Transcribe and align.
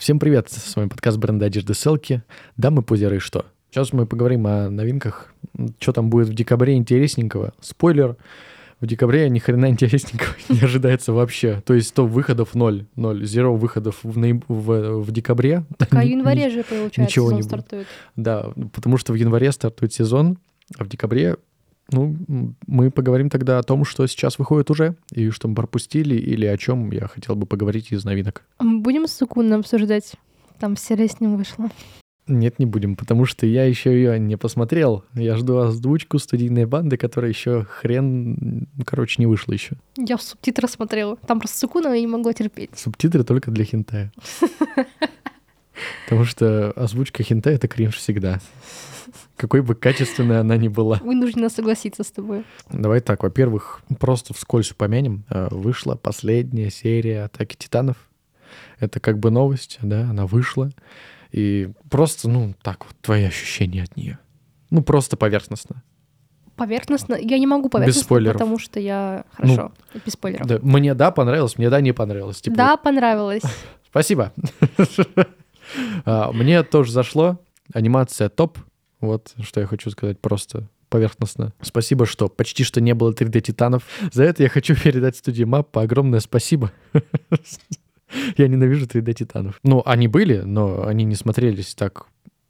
Всем 0.00 0.18
привет, 0.18 0.48
с 0.48 0.76
вами 0.76 0.88
подкаст 0.88 1.18
бренда 1.18 1.44
одежды 1.44 1.74
Селки. 1.74 2.22
Дамы, 2.56 2.80
позеры 2.80 3.16
и 3.16 3.18
что? 3.18 3.44
Сейчас 3.70 3.92
мы 3.92 4.06
поговорим 4.06 4.46
о 4.46 4.70
новинках, 4.70 5.34
что 5.78 5.92
там 5.92 6.08
будет 6.08 6.28
в 6.28 6.32
декабре 6.32 6.76
интересненького. 6.76 7.52
Спойлер, 7.60 8.16
в 8.80 8.86
декабре 8.86 9.28
ни 9.28 9.38
хрена 9.40 9.66
интересненького 9.68 10.34
не 10.48 10.60
ожидается 10.60 11.12
вообще. 11.12 11.62
То 11.66 11.74
есть 11.74 11.88
100 11.88 12.06
выходов 12.06 12.54
ноль, 12.54 12.86
ноль, 12.96 13.26
зеро 13.26 13.54
выходов 13.54 13.98
в, 14.02 14.16
нояб... 14.16 14.42
в, 14.48 15.00
в 15.02 15.12
декабре. 15.12 15.66
Так, 15.76 15.92
а 15.92 16.00
в 16.00 16.06
январе 16.06 16.48
же, 16.48 16.64
получается, 16.64 17.02
ничего 17.02 17.26
сезон 17.26 17.36
не 17.36 17.42
будет. 17.42 17.50
стартует. 17.50 17.86
Да, 18.16 18.52
потому 18.72 18.96
что 18.96 19.12
в 19.12 19.16
январе 19.16 19.52
стартует 19.52 19.92
сезон, 19.92 20.38
а 20.78 20.84
в 20.84 20.88
декабре 20.88 21.36
ну, 21.90 22.16
мы 22.66 22.90
поговорим 22.90 23.30
тогда 23.30 23.58
о 23.58 23.62
том, 23.62 23.84
что 23.84 24.06
сейчас 24.06 24.38
выходит 24.38 24.70
уже, 24.70 24.96
и 25.12 25.30
что 25.30 25.48
мы 25.48 25.54
пропустили, 25.54 26.14
или 26.14 26.46
о 26.46 26.56
чем 26.56 26.90
я 26.90 27.08
хотел 27.08 27.36
бы 27.36 27.46
поговорить 27.46 27.92
из 27.92 28.04
новинок. 28.04 28.44
Будем 28.58 29.06
с 29.06 29.12
Сукуном 29.12 29.60
обсуждать. 29.60 30.12
Там 30.58 30.76
серия 30.76 31.08
с 31.08 31.20
ним 31.20 31.36
вышла. 31.36 31.70
Нет, 32.26 32.60
не 32.60 32.66
будем, 32.66 32.94
потому 32.94 33.24
что 33.24 33.44
я 33.44 33.64
еще 33.64 33.92
ее 33.92 34.18
не 34.20 34.36
посмотрел. 34.36 35.04
Я 35.14 35.36
жду 35.36 35.58
озвучку 35.58 36.18
студийной 36.18 36.64
банды, 36.64 36.96
которая 36.96 37.30
еще 37.30 37.64
хрен, 37.64 38.68
короче, 38.86 39.16
не 39.18 39.26
вышла 39.26 39.52
еще. 39.52 39.76
Я 39.96 40.16
в 40.16 40.22
субтитрах 40.22 40.70
смотрела. 40.70 41.16
Там 41.26 41.40
просто 41.40 41.58
Сукуна 41.58 41.88
я 41.88 42.00
не 42.00 42.06
могла 42.06 42.32
терпеть. 42.32 42.70
Субтитры 42.76 43.24
только 43.24 43.50
для 43.50 43.64
хентая. 43.64 44.12
Потому 46.10 46.26
что 46.26 46.72
озвучка 46.72 47.22
хентая— 47.22 47.54
это 47.56 47.68
кринж 47.68 47.94
всегда. 47.94 48.40
Какой 49.36 49.62
бы 49.62 49.76
качественной 49.76 50.40
она 50.40 50.56
ни 50.56 50.66
была. 50.66 50.96
Вынуждена 50.96 51.48
согласиться 51.48 52.02
с 52.02 52.10
тобой. 52.10 52.44
Давай 52.68 53.00
так, 53.00 53.22
во-первых, 53.22 53.80
просто 54.00 54.34
вскользь 54.34 54.72
упомянем. 54.72 55.24
Э, 55.30 55.46
Вышла 55.52 55.94
последняя 55.94 56.68
серия 56.68 57.22
«Атаки 57.22 57.54
Титанов». 57.56 57.96
Это 58.80 58.98
как 58.98 59.20
бы 59.20 59.30
новость, 59.30 59.78
да, 59.82 60.00
она 60.10 60.26
вышла. 60.26 60.70
И 61.30 61.70
просто, 61.88 62.28
ну, 62.28 62.54
так 62.60 62.84
вот, 62.86 62.96
твои 63.00 63.22
ощущения 63.22 63.84
от 63.84 63.96
нее. 63.96 64.18
Ну, 64.70 64.82
просто 64.82 65.16
поверхностно. 65.16 65.84
Поверхностно. 66.56 67.14
Я 67.14 67.38
не 67.38 67.46
могу 67.46 67.68
поверхностно, 67.68 68.02
спойлеров. 68.02 68.32
потому 68.40 68.58
что 68.58 68.80
я... 68.80 69.24
Хорошо, 69.34 69.70
без 70.04 70.14
спойлеров. 70.14 70.44
Да, 70.44 70.58
мне 70.60 70.94
да, 70.94 71.12
понравилось, 71.12 71.56
мне 71.56 71.70
да, 71.70 71.80
не 71.80 71.92
понравилось. 71.92 72.40
Типа, 72.40 72.56
Да, 72.56 72.76
понравилось. 72.76 73.42
Спасибо. 73.88 74.32
А, 76.04 76.32
Мне 76.32 76.62
тоже 76.62 76.92
зашло. 76.92 77.40
Анимация 77.72 78.28
топ. 78.28 78.58
Вот 79.00 79.34
что 79.42 79.60
я 79.60 79.66
хочу 79.66 79.90
сказать 79.90 80.20
просто 80.20 80.68
поверхностно. 80.88 81.54
Спасибо, 81.62 82.04
что 82.04 82.28
почти 82.28 82.64
что 82.64 82.80
не 82.80 82.94
было 82.94 83.12
3D 83.12 83.40
Титанов. 83.40 83.84
За 84.12 84.24
это 84.24 84.42
я 84.42 84.48
хочу 84.48 84.74
передать 84.82 85.16
студии 85.16 85.44
Маппа 85.44 85.82
огромное 85.82 86.20
спасибо. 86.20 86.72
Я 88.36 88.48
ненавижу 88.48 88.86
3D 88.86 89.14
Титанов. 89.14 89.60
Ну, 89.62 89.82
они 89.86 90.08
были, 90.08 90.38
но 90.38 90.84
они 90.84 91.04
не 91.04 91.14
смотрелись 91.14 91.76
так 91.76 92.06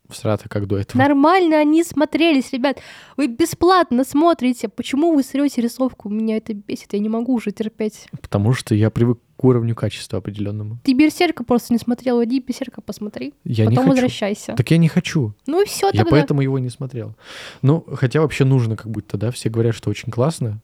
всрато, 0.08 0.48
как 0.48 0.66
до 0.66 0.78
этого. 0.78 1.00
Нормально 1.00 1.58
они 1.58 1.84
смотрелись, 1.84 2.52
ребят. 2.52 2.78
Вы 3.16 3.28
бесплатно 3.28 4.04
смотрите. 4.04 4.68
Почему 4.68 5.14
вы 5.14 5.22
срете 5.22 5.62
рисовку? 5.62 6.08
Меня 6.08 6.36
это 6.38 6.54
бесит. 6.54 6.92
Я 6.92 6.98
не 6.98 7.08
могу 7.08 7.34
уже 7.34 7.52
терпеть. 7.52 8.08
Потому 8.20 8.52
что 8.52 8.74
я 8.74 8.90
привык 8.90 9.18
к 9.40 9.44
уровню 9.44 9.74
качества 9.74 10.18
определенному. 10.18 10.78
Ты 10.84 10.92
Берсерка 10.92 11.44
просто 11.44 11.72
не 11.72 11.78
смотрел. 11.78 12.22
Иди 12.22 12.40
Берсерка 12.40 12.82
посмотри. 12.82 13.32
Я 13.42 13.64
не 13.64 13.70
Потом 13.70 13.84
хочу. 13.84 13.94
возвращайся. 13.94 14.52
Так 14.54 14.70
я 14.70 14.76
не 14.76 14.88
хочу. 14.88 15.32
Ну 15.46 15.62
и 15.62 15.64
все 15.64 15.86
Я 15.86 15.92
тогда. 15.92 16.10
поэтому 16.10 16.42
его 16.42 16.58
не 16.58 16.68
смотрел. 16.68 17.14
Ну, 17.62 17.82
хотя 17.94 18.20
вообще 18.20 18.44
нужно 18.44 18.76
как 18.76 18.90
будто, 18.90 19.16
да? 19.16 19.30
Все 19.30 19.48
говорят, 19.48 19.74
что 19.74 19.88
очень 19.88 20.12
классно. 20.12 20.60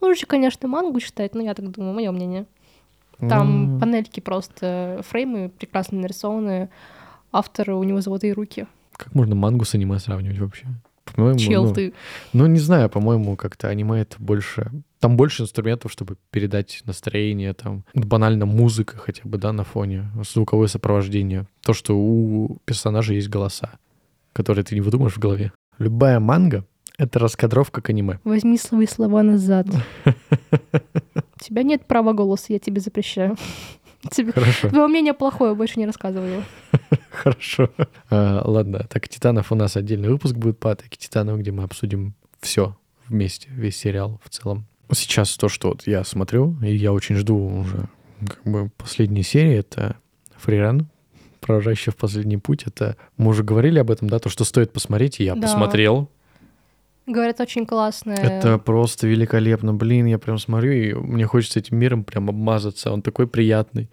Лучше, 0.00 0.26
конечно, 0.26 0.68
мангу 0.68 1.00
читать, 1.00 1.34
но 1.34 1.42
я 1.42 1.54
так 1.54 1.68
думаю, 1.72 1.92
мое 1.92 2.12
мнение. 2.12 2.46
Там 3.18 3.74
М, 3.74 3.80
панельки 3.80 4.20
просто, 4.20 5.00
фреймы 5.08 5.48
прекрасно 5.58 5.98
нарисованы. 5.98 6.68
Автор, 7.32 7.70
у 7.72 7.82
него 7.82 8.00
золотые 8.00 8.32
руки. 8.32 8.68
Как 8.96 9.12
можно 9.12 9.34
мангу 9.34 9.64
с 9.64 9.74
аниме 9.74 9.98
сравнивать 9.98 10.38
вообще? 10.38 10.66
По-моему, 11.04 11.38
Чел 11.40 11.64
ну, 11.64 11.74
ты. 11.74 11.94
ну, 12.32 12.46
не 12.46 12.60
знаю, 12.60 12.88
по-моему, 12.90 13.34
как-то 13.36 13.66
аниме 13.68 14.02
это 14.02 14.14
больше... 14.20 14.70
Там 15.00 15.16
больше 15.16 15.42
инструментов, 15.42 15.92
чтобы 15.92 16.16
передать 16.30 16.82
настроение, 16.84 17.54
там, 17.54 17.84
банально 17.94 18.46
музыка 18.46 18.96
хотя 18.96 19.22
бы, 19.24 19.38
да, 19.38 19.52
на 19.52 19.64
фоне, 19.64 20.10
звуковое 20.28 20.66
сопровождение. 20.66 21.46
То, 21.62 21.72
что 21.72 21.96
у 21.96 22.58
персонажа 22.64 23.14
есть 23.14 23.28
голоса, 23.28 23.78
которые 24.32 24.64
ты 24.64 24.74
не 24.74 24.80
выдумаешь 24.80 25.14
в 25.14 25.18
голове. 25.18 25.52
Любая 25.78 26.18
манга— 26.18 26.64
это 26.98 27.20
раскадровка 27.20 27.80
к 27.80 27.90
аниме. 27.90 28.18
Возьми 28.24 28.58
свои 28.58 28.86
слова 28.86 29.22
назад. 29.22 29.68
У 30.04 30.10
тебя 31.40 31.62
нет 31.62 31.86
права 31.86 32.12
голоса, 32.12 32.52
я 32.52 32.58
тебе 32.58 32.80
запрещаю. 32.80 33.36
Тебе... 34.10 34.32
Хорошо. 34.32 34.68
Твое 34.68 34.86
мнение 34.86 35.12
плохое, 35.12 35.54
больше 35.54 35.78
не 35.78 35.86
рассказывай 35.86 36.34
его. 36.34 36.42
Хорошо. 37.10 37.70
А, 38.10 38.42
ладно, 38.48 38.86
так 38.88 39.08
Титанов 39.08 39.50
у 39.50 39.54
нас 39.54 39.76
отдельный 39.76 40.08
выпуск 40.08 40.36
будет 40.36 40.58
по 40.58 40.70
атаке 40.70 40.96
Титанов, 40.96 41.40
где 41.40 41.50
мы 41.50 41.64
обсудим 41.64 42.14
все 42.40 42.76
вместе, 43.08 43.48
весь 43.50 43.76
сериал 43.76 44.20
в 44.24 44.30
целом. 44.30 44.66
Сейчас 44.92 45.36
то, 45.36 45.48
что 45.48 45.68
вот 45.68 45.86
я 45.86 46.04
смотрю, 46.04 46.56
и 46.62 46.74
я 46.74 46.92
очень 46.92 47.16
жду 47.16 47.36
уже 47.36 47.88
как 48.20 48.42
бы 48.44 48.70
последней 48.76 49.22
серии, 49.22 49.56
это 49.58 49.96
Фриран, 50.36 50.88
провожающий 51.40 51.92
в 51.92 51.96
последний 51.96 52.36
путь. 52.38 52.64
Это 52.66 52.96
мы 53.16 53.28
уже 53.30 53.42
говорили 53.44 53.78
об 53.78 53.90
этом, 53.90 54.08
да, 54.08 54.18
то, 54.18 54.28
что 54.28 54.44
стоит 54.44 54.72
посмотреть, 54.72 55.20
и 55.20 55.24
я 55.24 55.34
Да. 55.34 55.42
посмотрел. 55.42 56.08
Говорят, 57.06 57.40
очень 57.40 57.64
классное. 57.64 58.16
Это 58.16 58.58
просто 58.58 59.06
великолепно. 59.06 59.72
Блин, 59.72 60.04
я 60.06 60.18
прям 60.18 60.36
смотрю, 60.38 60.72
и 60.72 60.92
мне 60.92 61.24
хочется 61.26 61.58
этим 61.58 61.78
миром 61.78 62.04
прям 62.04 62.28
обмазаться. 62.28 62.92
Он 62.92 63.00
такой 63.00 63.26
приятный. 63.26 63.88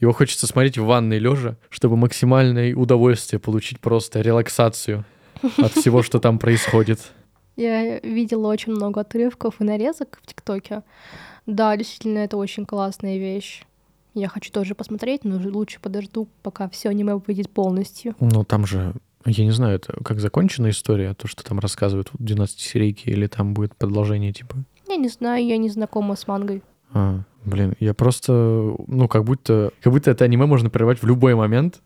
Его 0.00 0.12
хочется 0.12 0.46
смотреть 0.46 0.76
в 0.76 0.84
ванной 0.84 1.18
лежа, 1.18 1.56
чтобы 1.70 1.96
максимальное 1.96 2.74
удовольствие 2.74 3.40
получить, 3.40 3.80
просто 3.80 4.20
релаксацию 4.20 5.06
от 5.56 5.72
всего, 5.72 6.02
что 6.02 6.18
там 6.18 6.38
происходит. 6.38 7.00
Я 7.58 7.98
видела 7.98 8.46
очень 8.46 8.70
много 8.70 9.00
отрывков 9.00 9.60
и 9.60 9.64
нарезок 9.64 10.20
в 10.22 10.26
ТикТоке. 10.28 10.82
Да, 11.44 11.76
действительно, 11.76 12.18
это 12.18 12.36
очень 12.36 12.64
классная 12.64 13.18
вещь. 13.18 13.64
Я 14.14 14.28
хочу 14.28 14.52
тоже 14.52 14.76
посмотреть, 14.76 15.24
но 15.24 15.40
лучше 15.50 15.80
подожду, 15.80 16.28
пока 16.44 16.68
все 16.68 16.88
аниме 16.88 17.16
выйдет 17.16 17.50
полностью. 17.50 18.14
Ну, 18.20 18.44
там 18.44 18.64
же, 18.64 18.94
я 19.26 19.44
не 19.44 19.50
знаю, 19.50 19.74
это 19.74 19.92
как 20.04 20.20
закончена 20.20 20.70
история, 20.70 21.14
то, 21.14 21.26
что 21.26 21.42
там 21.42 21.58
рассказывают 21.58 22.10
в 22.12 22.22
12 22.22 22.60
серийке, 22.60 23.10
или 23.10 23.26
там 23.26 23.54
будет 23.54 23.74
продолжение, 23.74 24.32
типа... 24.32 24.54
Я 24.88 24.94
не 24.94 25.08
знаю, 25.08 25.44
я 25.44 25.56
не 25.56 25.68
знакома 25.68 26.14
с 26.14 26.28
мангой. 26.28 26.62
А, 26.92 27.22
блин, 27.44 27.74
я 27.80 27.92
просто, 27.92 28.76
ну, 28.86 29.08
как 29.08 29.24
будто, 29.24 29.72
как 29.80 29.92
будто 29.92 30.12
это 30.12 30.24
аниме 30.24 30.46
можно 30.46 30.70
прервать 30.70 31.02
в 31.02 31.06
любой 31.06 31.34
момент, 31.34 31.80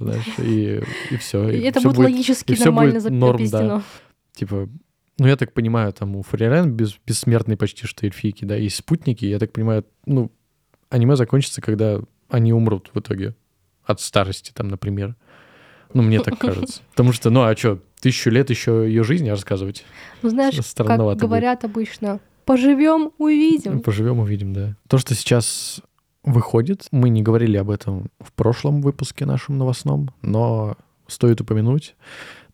знаешь, 0.00 0.38
и, 0.38 0.82
и 1.12 1.16
все. 1.18 1.48
И 1.50 1.60
это 1.60 1.80
будет 1.82 1.98
логически 1.98 2.50
и 2.50 2.54
всё 2.56 2.64
нормально 2.64 2.94
будет 2.94 3.12
норм, 3.12 3.38
да. 3.38 3.44
запиздено. 3.44 3.82
Типа, 4.32 4.68
ну, 5.18 5.26
я 5.26 5.36
так 5.36 5.52
понимаю, 5.52 5.92
там 5.92 6.16
у 6.16 6.22
Фрирен 6.22 6.72
без, 6.72 6.96
бессмертные 7.06 7.56
почти 7.56 7.86
что 7.86 8.06
эльфийки, 8.06 8.44
да, 8.44 8.56
и 8.56 8.68
спутники, 8.68 9.24
я 9.24 9.38
так 9.38 9.52
понимаю, 9.52 9.84
ну, 10.06 10.30
аниме 10.90 11.16
закончится, 11.16 11.60
когда 11.60 12.00
они 12.28 12.52
умрут 12.52 12.90
в 12.92 13.00
итоге 13.00 13.34
от 13.84 14.00
старости, 14.00 14.52
там, 14.52 14.68
например. 14.68 15.16
Ну, 15.94 16.02
мне 16.02 16.20
так 16.20 16.38
кажется. 16.40 16.82
Потому 16.90 17.12
что, 17.12 17.30
ну, 17.30 17.42
а 17.42 17.56
что, 17.56 17.80
тысячу 18.00 18.30
лет 18.30 18.50
еще 18.50 18.84
ее 18.86 19.02
жизни 19.02 19.28
рассказывать? 19.28 19.84
Ну, 20.22 20.28
знаешь, 20.28 20.54
как 20.56 20.64
Странновато 20.64 21.18
будет. 21.18 21.20
говорят 21.20 21.64
обычно, 21.64 22.20
поживем, 22.44 23.12
увидим. 23.18 23.80
Поживем, 23.80 24.20
увидим, 24.20 24.52
да. 24.52 24.76
То, 24.88 24.98
что 24.98 25.14
сейчас 25.14 25.80
выходит, 26.22 26.86
мы 26.90 27.08
не 27.08 27.22
говорили 27.22 27.56
об 27.56 27.70
этом 27.70 28.10
в 28.20 28.32
прошлом 28.32 28.82
выпуске 28.82 29.24
нашем 29.24 29.58
новостном, 29.58 30.10
но 30.22 30.76
стоит 31.06 31.40
упомянуть, 31.40 31.96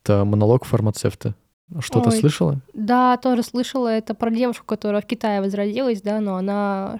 это 0.01 0.23
монолог 0.23 0.65
фармацевта. 0.65 1.35
Что-то 1.79 2.09
Ой. 2.09 2.19
слышала? 2.19 2.61
Да, 2.73 3.17
тоже 3.17 3.43
слышала, 3.43 3.87
это 3.87 4.13
про 4.13 4.29
девушку, 4.31 4.65
которая 4.65 5.01
в 5.01 5.05
Китае 5.05 5.41
возродилась, 5.41 6.01
да, 6.01 6.19
но 6.19 6.35
она 6.37 6.99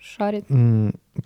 шарит. 0.00 0.46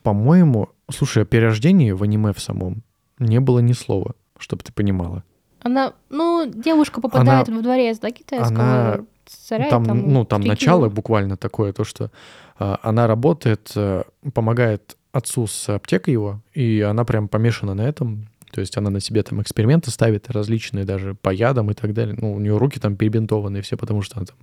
По-моему, 0.03 0.69
слушай, 0.91 1.23
о 1.23 1.27
перерождении 1.27 1.93
в 1.93 2.03
аниме 2.03 2.33
в 2.33 2.41
самом 2.41 2.83
не 3.19 3.41
было 3.41 3.61
ни 3.61 3.73
слова, 3.73 4.15
чтобы 4.39 4.63
ты 4.65 4.73
понимала. 4.73 5.23
Она, 5.61 5.93
ну, 6.11 6.45
девушка 6.53 7.01
попадает 7.01 7.49
в 7.49 7.63
дворец, 7.63 7.99
да, 8.01 8.11
китайского 8.11 8.59
она- 8.59 9.01
царя. 9.27 9.67
и 9.69 9.71
там, 9.71 9.85
ну, 9.85 10.25
там 10.25 10.41
крики. 10.43 10.51
начало 10.51 10.89
буквально 10.89 11.37
такое, 11.37 11.73
то, 11.73 11.85
что 11.85 12.11
а, 12.59 12.81
она 12.83 13.07
работает, 13.07 13.71
а, 13.77 14.03
помогает 14.35 14.97
отцу 15.13 15.47
с 15.47 15.69
аптекой 15.69 16.13
его, 16.13 16.41
и 16.53 16.81
она 16.81 17.05
прям 17.05 17.29
помешана 17.29 17.75
на 17.75 17.83
этом. 17.83 18.29
То 18.53 18.61
есть 18.61 18.77
она 18.77 18.91
на 18.91 19.01
себе 19.01 19.23
там 19.23 19.41
эксперименты 19.41 19.91
ставит 19.91 20.31
различные 20.31 20.85
даже 20.85 21.15
по 21.15 21.31
ядам 21.31 21.71
и 21.71 21.75
так 21.75 21.95
далее. 21.95 22.15
Ну, 22.21 22.35
у 22.35 22.39
нее 22.39 22.57
руки 22.59 22.79
там 22.79 22.97
перебинтованные 22.97 23.63
все, 23.63 23.77
потому 23.77 24.03
что 24.03 24.19
она 24.19 24.27
там 24.27 24.37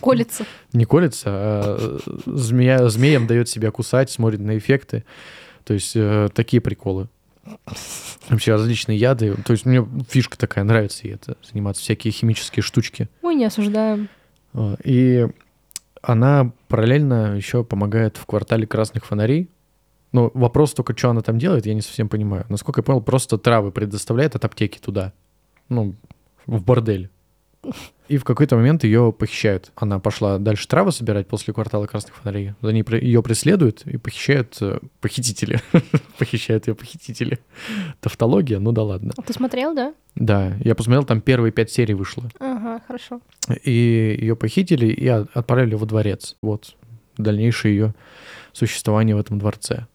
Колется. 0.00 0.44
не 0.74 0.84
колется, 0.84 1.24
а 1.30 1.76
э, 2.06 2.18
змея, 2.26 2.86
змеям 2.90 3.26
дает 3.26 3.48
себя 3.48 3.70
кусать, 3.70 4.10
смотрит 4.10 4.40
на 4.40 4.58
эффекты. 4.58 5.04
То 5.64 5.72
есть 5.72 5.92
э, 5.96 6.28
такие 6.34 6.60
приколы. 6.60 7.08
Вообще 8.28 8.52
различные 8.52 8.98
яды. 8.98 9.34
То 9.46 9.52
есть 9.52 9.64
мне 9.64 9.86
фишка 10.10 10.36
такая 10.36 10.64
нравится, 10.64 11.08
и 11.08 11.10
это 11.10 11.38
заниматься 11.50 11.80
всякие 11.82 12.12
химические 12.12 12.62
штучки. 12.62 13.08
Мы 13.22 13.34
не 13.34 13.46
осуждаем. 13.46 14.10
А, 14.52 14.76
И 14.84 15.26
она 16.02 16.52
параллельно 16.68 17.36
еще 17.36 17.64
помогает 17.64 18.18
в 18.18 18.26
квартале 18.26 18.66
красных 18.66 19.06
фонарей. 19.06 19.48
Ну, 20.12 20.30
вопрос 20.34 20.74
только, 20.74 20.96
что 20.96 21.10
она 21.10 21.20
там 21.20 21.38
делает, 21.38 21.66
я 21.66 21.74
не 21.74 21.82
совсем 21.82 22.08
понимаю. 22.08 22.46
Насколько 22.48 22.80
я 22.80 22.84
понял, 22.84 23.02
просто 23.02 23.38
травы 23.38 23.70
предоставляет 23.72 24.34
от 24.34 24.44
аптеки 24.44 24.78
туда. 24.78 25.12
Ну, 25.68 25.94
в 26.46 26.62
бордель. 26.62 27.10
И 28.08 28.16
в 28.16 28.24
какой-то 28.24 28.56
момент 28.56 28.84
ее 28.84 29.12
похищают. 29.12 29.70
Она 29.76 29.98
пошла 29.98 30.38
дальше 30.38 30.66
травы 30.66 30.92
собирать 30.92 31.28
после 31.28 31.52
квартала 31.52 31.86
красных 31.86 32.14
фонарей. 32.14 32.54
За 32.62 32.72
ней 32.72 32.84
ее 33.02 33.22
преследуют 33.22 33.82
и 33.84 33.98
похищают 33.98 34.56
э, 34.62 34.78
похитители. 35.00 35.60
похищают 36.18 36.68
ее 36.68 36.74
похитители. 36.74 37.38
Тавтология, 38.00 38.60
ну 38.60 38.72
да 38.72 38.82
ладно. 38.82 39.12
Ты 39.26 39.32
смотрел, 39.34 39.74
да? 39.74 39.94
Да, 40.14 40.54
я 40.60 40.74
посмотрел, 40.74 41.04
там 41.04 41.20
первые 41.20 41.52
пять 41.52 41.70
серий 41.70 41.92
вышло. 41.92 42.24
Ага, 42.40 42.80
хорошо. 42.86 43.20
И 43.62 44.16
ее 44.18 44.36
похитили 44.36 44.86
и 44.86 45.06
отправили 45.06 45.74
во 45.74 45.84
дворец. 45.84 46.36
Вот 46.40 46.76
дальнейшее 47.18 47.74
ее 47.74 47.94
существование 48.52 49.16
в 49.16 49.20
этом 49.20 49.38
дворце, 49.38 49.86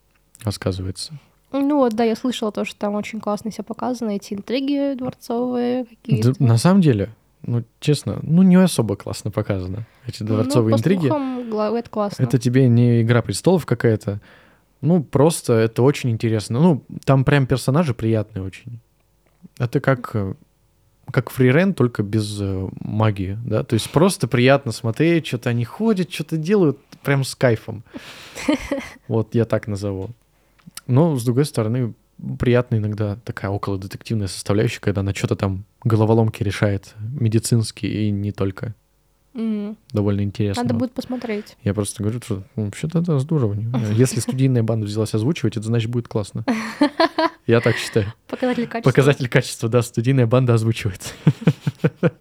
рассказывается. 0.44 1.14
Ну 1.52 1.78
вот, 1.78 1.94
да, 1.94 2.04
я 2.04 2.16
слышала 2.16 2.52
то, 2.52 2.66
что 2.66 2.78
там 2.78 2.96
очень 2.96 3.20
классно 3.20 3.52
все 3.52 3.62
показано, 3.62 4.10
эти 4.12 4.34
интриги 4.34 4.96
дворцовые 4.98 5.86
какие-то. 5.86 6.34
Да, 6.34 6.46
на 6.46 6.58
самом 6.58 6.82
деле, 6.82 7.10
ну, 7.46 7.64
честно, 7.80 8.20
ну, 8.24 8.42
не 8.42 8.56
особо 8.56 8.96
классно 8.96 9.30
показано. 9.30 9.86
Эти 10.08 10.24
дворцовые 10.24 10.72
ну, 10.72 10.78
по 10.78 10.80
интриги. 10.80 11.08
Слухам, 11.08 11.76
это 11.76 11.90
классно. 11.90 12.24
Это 12.24 12.40
тебе 12.40 12.68
не 12.68 13.02
«Игра 13.02 13.22
престолов» 13.22 13.66
какая-то. 13.66 14.20
Ну, 14.82 15.04
просто 15.04 15.54
это 15.54 15.84
очень 15.84 16.10
интересно. 16.10 16.60
Ну, 16.60 16.84
там 17.06 17.24
прям 17.24 17.46
персонажи 17.46 17.94
приятные 17.94 18.44
очень. 18.44 18.80
Это 19.58 19.80
как, 19.80 20.12
э, 20.16 20.34
как 21.12 21.30
фрирен, 21.30 21.74
только 21.74 22.02
без 22.02 22.40
э, 22.42 22.70
магии, 22.80 23.38
да? 23.46 23.64
То 23.64 23.76
есть 23.76 23.92
просто 23.92 24.28
приятно 24.28 24.72
смотреть, 24.72 25.28
что-то 25.28 25.52
они 25.52 25.66
ходят, 25.66 26.12
что-то 26.12 26.38
делают 26.38 26.80
прям 27.04 27.24
с 27.24 27.36
кайфом. 27.36 27.84
Вот 29.08 29.36
я 29.36 29.46
так 29.46 29.68
назову. 29.68 30.10
Но, 30.88 31.16
с 31.16 31.24
другой 31.24 31.46
стороны, 31.46 31.94
приятно 32.40 32.76
иногда 32.76 33.18
такая 33.24 33.52
около 33.52 33.78
детективная 33.78 34.28
составляющая, 34.28 34.80
когда 34.80 35.02
она 35.02 35.14
что-то 35.14 35.36
там 35.36 35.66
головоломки 35.84 36.44
решает 36.44 36.94
медицинские 37.00 38.08
и 38.08 38.12
не 38.12 38.32
только. 38.32 38.76
Mm. 39.34 39.78
Довольно 39.92 40.22
интересно. 40.22 40.62
Надо 40.62 40.76
будет 40.76 40.92
посмотреть. 40.92 41.58
Я 41.64 41.74
просто 41.74 42.04
говорю, 42.04 42.22
что 42.24 42.44
ну, 42.56 42.66
вообще-то 42.66 43.00
это 43.00 43.18
здорово. 43.18 43.58
Если 43.94 44.20
студийная 44.20 44.62
банда 44.62 44.86
взялась 44.86 45.14
озвучивать, 45.16 45.58
это 45.58 45.66
значит 45.66 45.90
будет 45.90 46.08
классно. 46.08 46.46
Я 47.48 47.60
так 47.60 47.76
считаю. 47.78 48.14
Показатель 48.28 48.68
качества. 48.68 48.90
Показатель 48.90 49.28
качества, 49.28 49.70
да, 49.70 49.82
студийная 49.82 50.28
банда 50.28 50.54
озвучивает. 50.54 51.14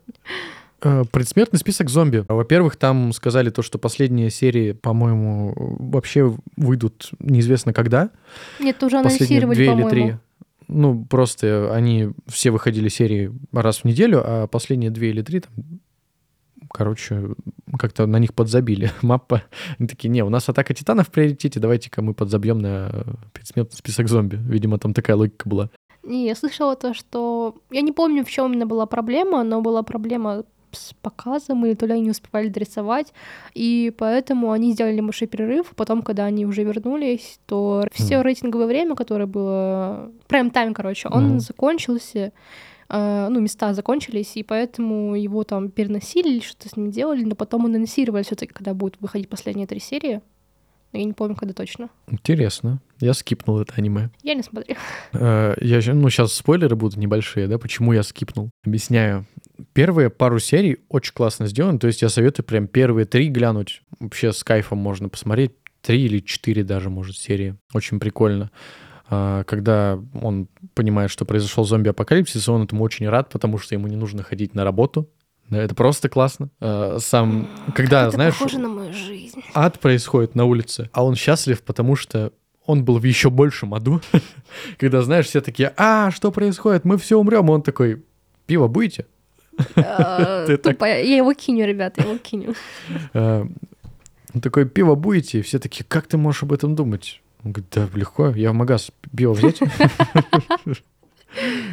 Э, 0.84 1.04
предсмертный 1.10 1.58
список 1.58 1.88
зомби. 1.88 2.24
Во-первых, 2.28 2.76
там 2.76 3.12
сказали 3.12 3.50
то, 3.50 3.62
что 3.62 3.78
последние 3.78 4.30
серии, 4.30 4.72
по-моему, 4.72 5.54
вообще 5.78 6.36
выйдут 6.56 7.10
неизвестно 7.20 7.72
когда. 7.72 8.10
Нет, 8.58 8.82
уже 8.82 8.98
анонсировали, 8.98 9.54
две 9.54 9.72
или 9.72 9.88
три. 9.88 10.16
Ну, 10.68 11.04
просто 11.04 11.72
они 11.74 12.10
все 12.26 12.50
выходили 12.50 12.88
серии 12.88 13.32
раз 13.52 13.78
в 13.78 13.84
неделю, 13.84 14.22
а 14.24 14.46
последние 14.46 14.90
две 14.90 15.10
или 15.10 15.22
три 15.22 15.40
там 15.40 15.52
короче, 16.72 17.34
как-то 17.78 18.06
на 18.06 18.18
них 18.18 18.32
подзабили. 18.32 18.90
Маппа. 19.02 19.42
Они 19.78 19.86
такие, 19.86 20.08
не, 20.08 20.24
у 20.24 20.30
нас 20.30 20.48
атака 20.48 20.72
титанов 20.72 21.08
в 21.08 21.10
приоритете, 21.10 21.60
давайте-ка 21.60 22.00
мы 22.00 22.14
подзабьем 22.14 22.58
на 22.60 23.04
предсмертный 23.34 23.76
список 23.76 24.08
зомби. 24.08 24.36
Видимо, 24.36 24.78
там 24.78 24.94
такая 24.94 25.16
логика 25.16 25.46
была. 25.48 25.68
Не, 26.02 26.26
я 26.26 26.34
слышала 26.34 26.74
то, 26.74 26.94
что... 26.94 27.56
Я 27.70 27.82
не 27.82 27.92
помню, 27.92 28.24
в 28.24 28.30
чем 28.30 28.50
именно 28.50 28.66
была 28.66 28.86
проблема, 28.86 29.44
но 29.44 29.60
была 29.60 29.82
проблема 29.82 30.44
с 30.76 30.94
показом, 31.00 31.64
или 31.66 31.74
то 31.74 31.86
ли 31.86 31.92
они 31.92 32.02
не 32.02 32.10
успевали 32.10 32.48
дорисовать, 32.48 33.12
и 33.54 33.92
поэтому 33.96 34.52
они 34.52 34.72
сделали 34.72 34.96
небольшой 34.96 35.28
перерыв, 35.28 35.72
потом, 35.76 36.02
когда 36.02 36.24
они 36.24 36.46
уже 36.46 36.64
вернулись, 36.64 37.40
то 37.46 37.86
все 37.92 38.14
mm. 38.14 38.22
рейтинговое 38.22 38.66
время, 38.66 38.94
которое 38.94 39.26
было... 39.26 40.10
Прайм-тайм, 40.28 40.74
короче, 40.74 41.08
он 41.08 41.36
mm. 41.36 41.40
закончился, 41.40 42.32
э, 42.88 43.28
ну, 43.30 43.40
места 43.40 43.74
закончились, 43.74 44.36
и 44.36 44.42
поэтому 44.42 45.14
его 45.14 45.44
там 45.44 45.70
переносили 45.70 46.28
или 46.28 46.40
что-то 46.40 46.68
с 46.68 46.76
ним 46.76 46.90
делали, 46.90 47.24
но 47.24 47.34
потом 47.34 47.66
анонсировали 47.66 48.22
все 48.22 48.34
таки 48.34 48.52
когда 48.52 48.74
будут 48.74 49.00
выходить 49.00 49.28
последние 49.28 49.66
три 49.66 49.80
серии. 49.80 50.20
Я 50.92 51.04
не 51.04 51.12
помню, 51.12 51.34
когда 51.34 51.54
точно. 51.54 51.88
Интересно. 52.06 52.80
Я 53.00 53.14
скипнул 53.14 53.60
это 53.60 53.74
аниме. 53.76 54.10
Я 54.22 54.34
не 54.34 54.42
смотрел. 54.42 54.76
Э, 55.14 55.54
я, 55.60 55.80
ну, 55.94 56.08
сейчас 56.10 56.32
спойлеры 56.32 56.76
будут 56.76 56.96
небольшие, 56.96 57.46
да, 57.46 57.58
почему 57.58 57.92
я 57.92 58.02
скипнул. 58.02 58.50
Объясняю. 58.64 59.26
Первые 59.72 60.10
пару 60.10 60.38
серий 60.38 60.78
очень 60.88 61.12
классно 61.12 61.46
сделаны, 61.46 61.78
то 61.78 61.86
есть 61.86 62.02
я 62.02 62.08
советую 62.08 62.46
прям 62.46 62.66
первые 62.66 63.04
три 63.04 63.28
глянуть. 63.28 63.82
Вообще 64.00 64.32
с 64.32 64.42
кайфом 64.42 64.78
можно 64.78 65.08
посмотреть. 65.08 65.52
Три 65.80 66.04
или 66.04 66.20
четыре 66.20 66.62
даже, 66.62 66.90
может, 66.90 67.16
серии. 67.16 67.56
Очень 67.74 67.98
прикольно. 67.98 68.50
А, 69.10 69.44
когда 69.44 70.00
он 70.14 70.48
понимает, 70.74 71.10
что 71.10 71.24
произошел 71.24 71.64
зомби-апокалипсис, 71.64 72.48
он 72.48 72.64
этому 72.64 72.84
очень 72.84 73.08
рад, 73.08 73.30
потому 73.30 73.58
что 73.58 73.74
ему 73.74 73.88
не 73.88 73.96
нужно 73.96 74.22
ходить 74.22 74.54
на 74.54 74.64
работу, 74.64 75.10
да, 75.52 75.62
это 75.62 75.74
просто 75.74 76.08
классно. 76.08 76.48
А, 76.60 76.96
сам, 76.98 77.46
когда, 77.74 78.04
это 78.04 78.12
знаешь, 78.12 78.38
похоже 78.38 78.58
на 78.58 78.68
мою 78.68 78.92
жизнь. 78.94 79.42
ад 79.52 79.78
происходит 79.80 80.34
на 80.34 80.46
улице, 80.46 80.88
а 80.94 81.04
он 81.04 81.14
счастлив, 81.14 81.62
потому 81.62 81.94
что 81.94 82.32
он 82.64 82.86
был 82.86 82.98
в 82.98 83.04
еще 83.04 83.28
большем 83.28 83.74
аду. 83.74 84.00
когда, 84.78 85.02
знаешь, 85.02 85.26
все 85.26 85.42
такие, 85.42 85.74
а, 85.76 86.10
что 86.10 86.32
происходит, 86.32 86.86
мы 86.86 86.96
все 86.96 87.18
умрем, 87.18 87.50
он 87.50 87.60
такой, 87.62 88.02
пиво 88.46 88.66
будете? 88.66 89.06
А, 89.76 90.46
я 90.48 91.16
его 91.16 91.34
киню, 91.34 91.66
ребята, 91.66 92.00
я 92.00 92.08
его 92.08 92.18
киню. 92.18 92.54
А, 93.12 93.46
он 94.34 94.40
такой, 94.40 94.66
пиво 94.66 94.94
будете? 94.94 95.40
И 95.40 95.42
все 95.42 95.58
такие, 95.58 95.84
как 95.84 96.06
ты 96.06 96.16
можешь 96.16 96.44
об 96.44 96.54
этом 96.54 96.74
думать? 96.74 97.20
Он 97.44 97.52
говорит, 97.52 97.70
да, 97.74 97.88
легко, 97.94 98.30
я 98.30 98.52
в 98.52 98.54
магаз 98.54 98.90
пиво 99.14 99.34
взять. 99.34 99.60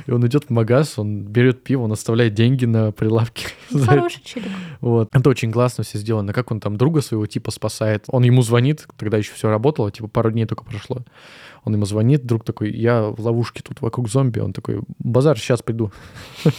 И 0.06 0.12
он 0.12 0.26
идет 0.26 0.46
в 0.46 0.50
магаз, 0.50 0.98
он 0.98 1.24
берет 1.24 1.64
пиво, 1.64 1.84
он 1.84 1.92
оставляет 1.92 2.34
деньги 2.34 2.66
на 2.66 2.92
прилавке. 2.92 3.48
Хороший 3.72 4.22
челик. 4.24 4.50
Вот. 4.82 5.10
Это 5.12 5.30
очень 5.30 5.52
классно 5.52 5.84
все 5.84 5.98
сделано. 5.98 6.34
Как 6.34 6.52
он 6.52 6.60
там 6.60 6.78
друга 6.78 7.02
своего 7.02 7.26
типа 7.26 7.52
спасает. 7.52 8.06
Он 8.08 8.24
ему 8.24 8.42
звонит, 8.42 8.88
тогда 8.98 9.18
еще 9.18 9.34
все 9.34 9.50
работало, 9.50 9.92
типа 9.92 10.08
пару 10.08 10.32
дней 10.32 10.46
только 10.46 10.64
прошло. 10.64 11.04
Он 11.66 11.74
ему 11.74 11.86
звонит, 11.86 12.26
друг 12.26 12.46
такой, 12.46 12.72
я 12.72 13.04
в 13.04 13.20
ловушке 13.20 13.62
тут 13.62 13.82
вокруг 13.82 14.10
зомби. 14.10 14.40
Он 14.40 14.54
такой, 14.54 14.82
базар, 15.00 15.38
сейчас 15.38 15.62
приду. 15.62 15.92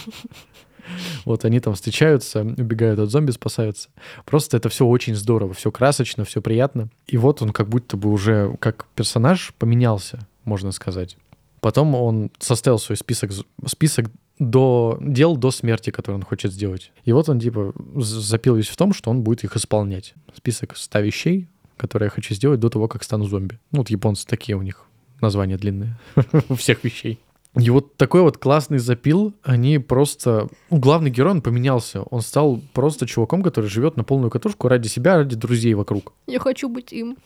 Вот 1.25 1.45
они 1.45 1.59
там 1.59 1.73
встречаются, 1.73 2.41
убегают 2.41 2.99
от 2.99 3.09
зомби, 3.09 3.31
спасаются. 3.31 3.89
Просто 4.25 4.57
это 4.57 4.67
все 4.67 4.85
очень 4.85 5.15
здорово, 5.15 5.53
все 5.53 5.71
красочно, 5.71 6.25
все 6.25 6.41
приятно. 6.41 6.89
И 7.07 7.17
вот 7.17 7.41
он 7.41 7.51
как 7.51 7.69
будто 7.69 7.95
бы 7.95 8.09
уже 8.11 8.57
как 8.59 8.87
персонаж 8.95 9.53
поменялся, 9.57 10.19
можно 10.43 10.71
сказать. 10.71 11.17
Потом 11.61 11.95
он 11.95 12.31
составил 12.39 12.79
свой 12.79 12.97
список, 12.97 13.31
список 13.65 14.07
до 14.39 14.97
дел 14.99 15.37
до 15.37 15.51
смерти, 15.51 15.91
которые 15.91 16.17
он 16.17 16.23
хочет 16.23 16.51
сделать. 16.51 16.91
И 17.05 17.13
вот 17.13 17.29
он 17.29 17.39
типа 17.39 17.73
запил 17.95 18.55
весь 18.55 18.67
в 18.67 18.75
том, 18.75 18.93
что 18.93 19.11
он 19.11 19.21
будет 19.21 19.43
их 19.43 19.55
исполнять. 19.55 20.15
Список 20.35 20.75
100 20.75 20.99
вещей, 20.99 21.47
которые 21.77 22.07
я 22.07 22.09
хочу 22.09 22.33
сделать 22.33 22.59
до 22.59 22.69
того, 22.69 22.87
как 22.87 23.03
стану 23.03 23.25
зомби. 23.25 23.59
Ну 23.71 23.79
вот 23.79 23.91
японцы 23.91 24.25
такие 24.25 24.57
у 24.57 24.63
них 24.63 24.85
названия 25.21 25.57
длинные 25.57 25.99
у 26.49 26.55
всех 26.55 26.83
вещей. 26.83 27.19
И 27.59 27.69
вот 27.69 27.97
такой 27.97 28.21
вот 28.21 28.37
классный 28.37 28.79
запил, 28.79 29.33
они 29.43 29.77
просто... 29.77 30.47
Ну, 30.69 30.77
главный 30.79 31.11
герой, 31.11 31.31
он 31.31 31.41
поменялся. 31.41 32.01
Он 32.03 32.21
стал 32.21 32.61
просто 32.73 33.05
чуваком, 33.05 33.43
который 33.43 33.69
живет 33.69 33.97
на 33.97 34.05
полную 34.05 34.31
катушку 34.31 34.69
ради 34.69 34.87
себя, 34.87 35.17
ради 35.17 35.35
друзей 35.35 35.73
вокруг. 35.73 36.13
Я 36.27 36.39
хочу 36.39 36.69
быть 36.69 36.93
им. 36.93 37.17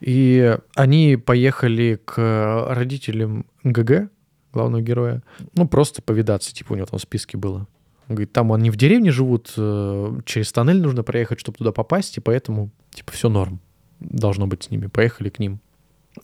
И 0.00 0.56
они 0.74 1.16
поехали 1.16 2.00
к 2.04 2.66
родителям 2.70 3.46
ГГ, 3.64 4.10
главного 4.52 4.82
героя, 4.82 5.22
ну, 5.54 5.68
просто 5.68 6.02
повидаться, 6.02 6.54
типа 6.54 6.72
у 6.72 6.76
него 6.76 6.86
там 6.86 6.98
в 6.98 7.02
списке 7.02 7.36
было. 7.36 7.66
Он 8.08 8.14
говорит, 8.14 8.32
там 8.32 8.52
они 8.52 8.70
в 8.70 8.76
деревне 8.76 9.10
живут, 9.10 9.52
э, 9.56 10.20
через 10.24 10.50
тоннель 10.52 10.80
нужно 10.80 11.02
проехать, 11.02 11.40
чтобы 11.40 11.58
туда 11.58 11.72
попасть, 11.72 12.16
и 12.16 12.20
поэтому, 12.20 12.70
типа, 12.90 13.12
все 13.12 13.28
норм 13.28 13.60
должно 14.00 14.46
быть 14.46 14.64
с 14.64 14.70
ними. 14.70 14.86
Поехали 14.86 15.28
к 15.28 15.38
ним. 15.38 15.60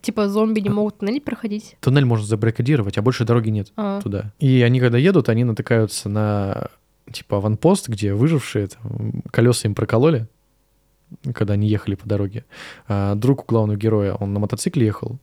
Типа 0.01 0.27
зомби 0.27 0.59
не 0.59 0.69
могут 0.69 0.97
тоннель 0.97 1.21
проходить? 1.21 1.77
Туннель 1.79 2.05
можно 2.05 2.25
забаррикадировать, 2.25 2.97
а 2.97 3.01
больше 3.01 3.23
дороги 3.23 3.49
нет 3.49 3.71
а. 3.75 4.01
туда. 4.01 4.33
И 4.39 4.61
они, 4.61 4.79
когда 4.79 4.97
едут, 4.97 5.29
они 5.29 5.43
натыкаются 5.43 6.09
на 6.09 6.69
типа 7.11 7.37
аванпост, 7.37 7.87
где 7.87 8.13
выжившие 8.13 8.67
там, 8.67 9.21
колеса 9.31 9.67
им 9.67 9.75
прокололи, 9.75 10.27
когда 11.33 11.53
они 11.53 11.67
ехали 11.67 11.95
по 11.95 12.07
дороге. 12.07 12.45
А 12.87 13.15
друг 13.15 13.43
у 13.43 13.45
главного 13.47 13.77
героя, 13.77 14.13
он 14.13 14.33
на 14.33 14.39
мотоцикле 14.39 14.85
ехал, 14.85 15.17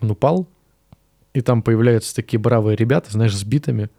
он 0.00 0.10
упал, 0.10 0.48
и 1.34 1.40
там 1.40 1.62
появляются 1.62 2.14
такие 2.14 2.38
бравые 2.38 2.76
ребята, 2.76 3.10
знаешь, 3.10 3.36
с 3.36 3.44
битами 3.44 3.90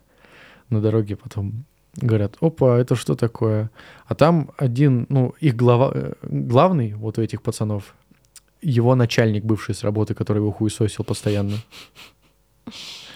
на 0.69 0.81
дороге 0.81 1.15
потом 1.15 1.65
говорят, 1.95 2.37
опа, 2.41 2.77
это 2.77 2.95
что 2.95 3.15
такое? 3.15 3.71
А 4.05 4.15
там 4.15 4.51
один, 4.57 5.05
ну, 5.09 5.33
их 5.39 5.55
глава, 5.55 5.91
э, 5.93 6.13
главный 6.23 6.93
вот 6.93 7.17
у 7.17 7.21
этих 7.21 7.41
пацанов, 7.41 7.95
его 8.61 8.95
начальник 8.95 9.43
бывший 9.43 9.75
с 9.75 9.83
работы, 9.83 10.13
который 10.13 10.39
его 10.39 10.51
хуесосил 10.51 11.03
постоянно. 11.03 11.57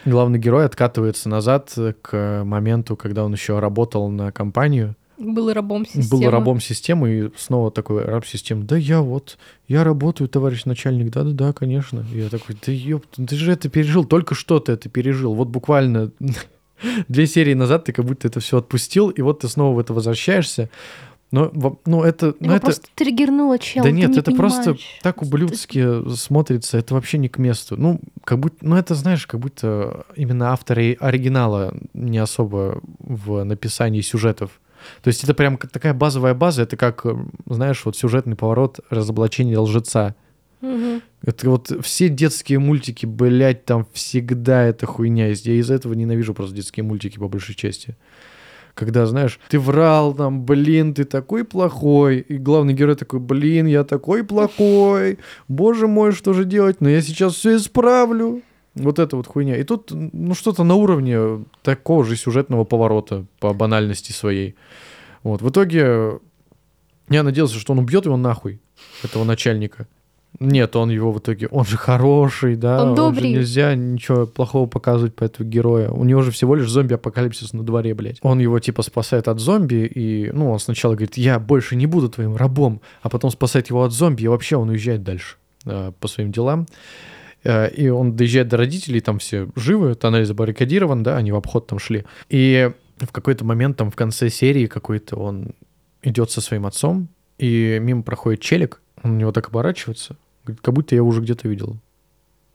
Главный 0.06 0.40
герой 0.40 0.66
откатывается 0.66 1.30
назад 1.30 1.74
к 2.02 2.44
моменту, 2.44 2.96
когда 2.96 3.24
он 3.24 3.34
еще 3.34 3.60
работал 3.60 4.10
на 4.10 4.32
компанию. 4.32 4.96
Был 5.22 5.54
рабом 5.54 5.86
системы. 5.86 6.10
был 6.10 6.30
рабом 6.30 6.60
системы, 6.60 7.12
и 7.12 7.30
снова 7.38 7.72
такой 7.72 8.04
раб 8.04 8.26
системы. 8.26 8.64
Да 8.64 8.76
я 8.76 9.02
вот, 9.02 9.38
я 9.68 9.84
работаю, 9.84 10.28
товарищ 10.28 10.66
начальник, 10.66 11.12
да-да-да, 11.12 11.54
конечно. 11.54 12.06
И 12.14 12.20
я 12.20 12.30
такой, 12.30 12.56
да 12.66 12.72
ёп, 12.72 13.06
ты 13.08 13.36
же 13.36 13.52
это 13.52 13.70
пережил, 13.70 14.04
только 14.04 14.36
что 14.36 14.60
ты 14.60 14.72
это 14.72 14.90
пережил. 14.90 15.34
Вот 15.34 15.50
буквально 15.50 16.12
две 17.08 17.28
серии 17.28 17.54
назад 17.54 17.86
ты 17.86 17.94
как 17.94 18.06
будто 18.06 18.28
это 18.28 18.40
все 18.40 18.58
отпустил, 18.58 19.10
и 19.10 19.22
вот 19.22 19.40
ты 19.40 19.48
снова 19.48 19.76
в 19.76 19.80
это 19.80 19.94
возвращаешься. 19.94 20.70
Но, 21.32 21.50
ну, 21.86 22.04
это, 22.04 22.36
ну, 22.42 22.52
это, 22.52 22.66
просто 22.66 22.88
триггернуло, 22.94 23.58
чел. 23.58 23.84
да 23.84 23.92
нет, 23.92 24.10
не 24.10 24.18
это 24.18 24.32
просто 24.32 24.74
понимаешь. 24.74 25.00
так 25.02 25.22
ублюдски 25.22 26.14
смотрится, 26.14 26.78
это 26.78 26.94
вообще 26.94 27.18
не 27.20 27.30
к 27.30 27.38
месту. 27.38 27.78
Ну, 27.78 28.02
как 28.26 28.40
будто, 28.40 28.58
ну, 28.60 28.76
это, 28.76 28.96
знаешь, 28.96 29.26
как 29.28 29.40
будто 29.40 30.06
именно 30.18 30.52
авторы 30.52 30.98
оригинала 31.00 31.74
не 31.94 32.18
особо 32.18 32.82
в 33.00 33.46
написании 33.46 34.02
сюжетов. 34.02 34.60
То 35.02 35.08
есть 35.08 35.24
это 35.24 35.34
прям 35.34 35.58
как 35.58 35.72
такая 35.72 35.94
базовая 35.94 36.34
база, 36.34 36.64
это 36.64 36.78
как, 36.78 37.06
э, 37.06 37.16
знаешь, 37.46 37.84
вот 37.86 37.98
сюжетный 37.98 38.36
поворот 38.36 38.80
разоблачения 38.90 39.58
лжеца. 39.58 40.16
Мгм. 40.62 41.02
Это 41.24 41.50
вот 41.50 41.72
все 41.84 42.10
детские 42.10 42.60
мультики, 42.60 43.06
блядь, 43.06 43.66
там 43.66 43.88
всегда 43.94 44.64
эта 44.64 44.86
хуйня 44.86 45.28
есть. 45.28 45.46
Я 45.46 45.54
из-за 45.56 45.74
этого 45.76 45.94
ненавижу 45.94 46.34
просто 46.34 46.56
детские 46.56 46.84
мультики 46.84 47.18
по 47.18 47.28
большей 47.28 47.56
части. 47.56 47.96
Когда, 48.74 49.06
знаешь, 49.06 49.40
ты 49.50 49.60
врал 49.60 50.14
там, 50.14 50.46
блин, 50.46 50.94
ты 50.94 51.04
такой 51.04 51.44
плохой. 51.44 52.20
И 52.20 52.38
главный 52.38 52.74
герой 52.74 52.96
такой, 52.96 53.20
блин, 53.20 53.66
я 53.66 53.84
такой 53.84 54.24
плохой. 54.24 55.20
Боже 55.48 55.88
мой, 55.88 56.14
что 56.14 56.34
же 56.34 56.46
делать? 56.46 56.80
Но 56.80 56.90
я 56.90 57.02
сейчас 57.02 57.36
все 57.36 57.58
исправлю. 57.58 58.42
Вот 58.76 59.00
это 59.00 59.18
вот 59.18 59.28
хуйня. 59.28 59.58
И 59.58 59.64
тут, 59.64 59.92
ну, 59.92 60.34
что-то 60.34 60.64
на 60.64 60.76
уровне 60.76 61.44
такого 61.62 62.06
же 62.06 62.16
сюжетного 62.16 62.64
поворота 62.64 63.26
по 63.40 63.54
банальности 63.54 64.12
своей. 64.12 64.56
Вот. 65.24 65.42
В 65.42 65.50
итоге 65.50 66.20
я 67.10 67.24
надеялся, 67.24 67.60
что 67.60 67.74
он 67.74 67.80
убьет 67.80 68.06
его 68.06 68.18
нахуй, 68.18 68.62
этого 69.04 69.24
начальника. 69.24 69.88
Нет, 70.40 70.76
он 70.76 70.90
его 70.90 71.12
в 71.12 71.20
итоге... 71.20 71.48
Он 71.48 71.66
же 71.66 71.78
хороший, 71.78 72.56
да? 72.56 72.82
Он 72.82 72.90
же 72.92 72.96
добрый. 72.96 73.32
нельзя 73.32 73.76
ничего 73.76 74.26
плохого 74.26 74.66
показывать 74.66 75.14
по 75.14 75.26
этого 75.26 75.46
героя. 75.46 75.90
У 75.90 76.06
него 76.06 76.22
же 76.22 76.32
всего 76.32 76.56
лишь 76.56 76.70
зомби-апокалипсис 76.70 77.52
на 77.52 77.64
дворе, 77.64 77.94
блядь. 77.94 78.18
Он 78.22 78.40
его 78.40 78.60
типа 78.60 78.82
спасает 78.82 79.28
от 79.28 79.40
зомби, 79.40 79.86
и, 79.94 80.32
ну, 80.32 80.52
он 80.52 80.60
сначала 80.60 80.94
говорит, 80.94 81.18
я 81.18 81.38
больше 81.38 81.76
не 81.76 81.86
буду 81.86 82.10
твоим 82.10 82.38
рабом, 82.38 82.82
а 83.02 83.10
потом 83.10 83.30
спасает 83.30 83.70
его 83.70 83.84
от 83.84 83.92
зомби, 83.92 84.24
и 84.24 84.28
вообще 84.28 84.56
он 84.56 84.70
уезжает 84.70 85.04
дальше 85.04 85.36
э, 85.66 85.92
по 86.00 86.08
своим 86.08 86.32
делам. 86.32 86.66
Э, 87.44 87.70
И 87.70 87.90
он 87.90 88.16
доезжает 88.16 88.48
до 88.48 88.58
родителей, 88.58 89.02
там 89.02 89.20
все 89.20 89.48
живы, 89.56 89.96
тоннель 89.96 90.26
забаррикадирован, 90.26 91.04
да, 91.04 91.18
они 91.18 91.32
в 91.32 91.36
обход 91.36 91.68
там 91.68 91.80
шли. 91.80 92.06
И 92.30 92.72
в 93.00 93.12
какой-то 93.12 93.46
момент 93.46 93.78
там 93.78 93.90
в 93.92 93.96
конце 93.96 94.30
серии 94.30 94.68
какой-то 94.68 95.16
он 95.18 95.54
идет 96.04 96.32
со 96.32 96.42
своим 96.42 96.66
отцом, 96.66 97.08
и 97.38 97.80
мимо 97.82 98.04
проходит 98.04 98.42
челик, 98.42 98.82
он 99.04 99.14
на 99.14 99.18
него 99.18 99.32
так 99.32 99.48
оборачивается, 99.48 100.18
говорит, 100.46 100.62
как 100.62 100.74
будто 100.74 100.96
я 100.96 101.04
уже 101.04 101.22
где-то 101.22 101.48
видел. 101.48 101.78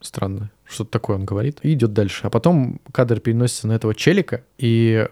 Странно. 0.01 0.51
Что-то 0.65 0.91
такое 0.91 1.17
он 1.17 1.25
говорит. 1.25 1.59
И 1.63 1.73
идет 1.73 1.93
дальше. 1.93 2.27
А 2.27 2.31
потом 2.31 2.81
кадр 2.93 3.19
переносится 3.19 3.67
на 3.67 3.73
этого 3.73 3.95
челика, 3.95 4.45
и 4.59 5.09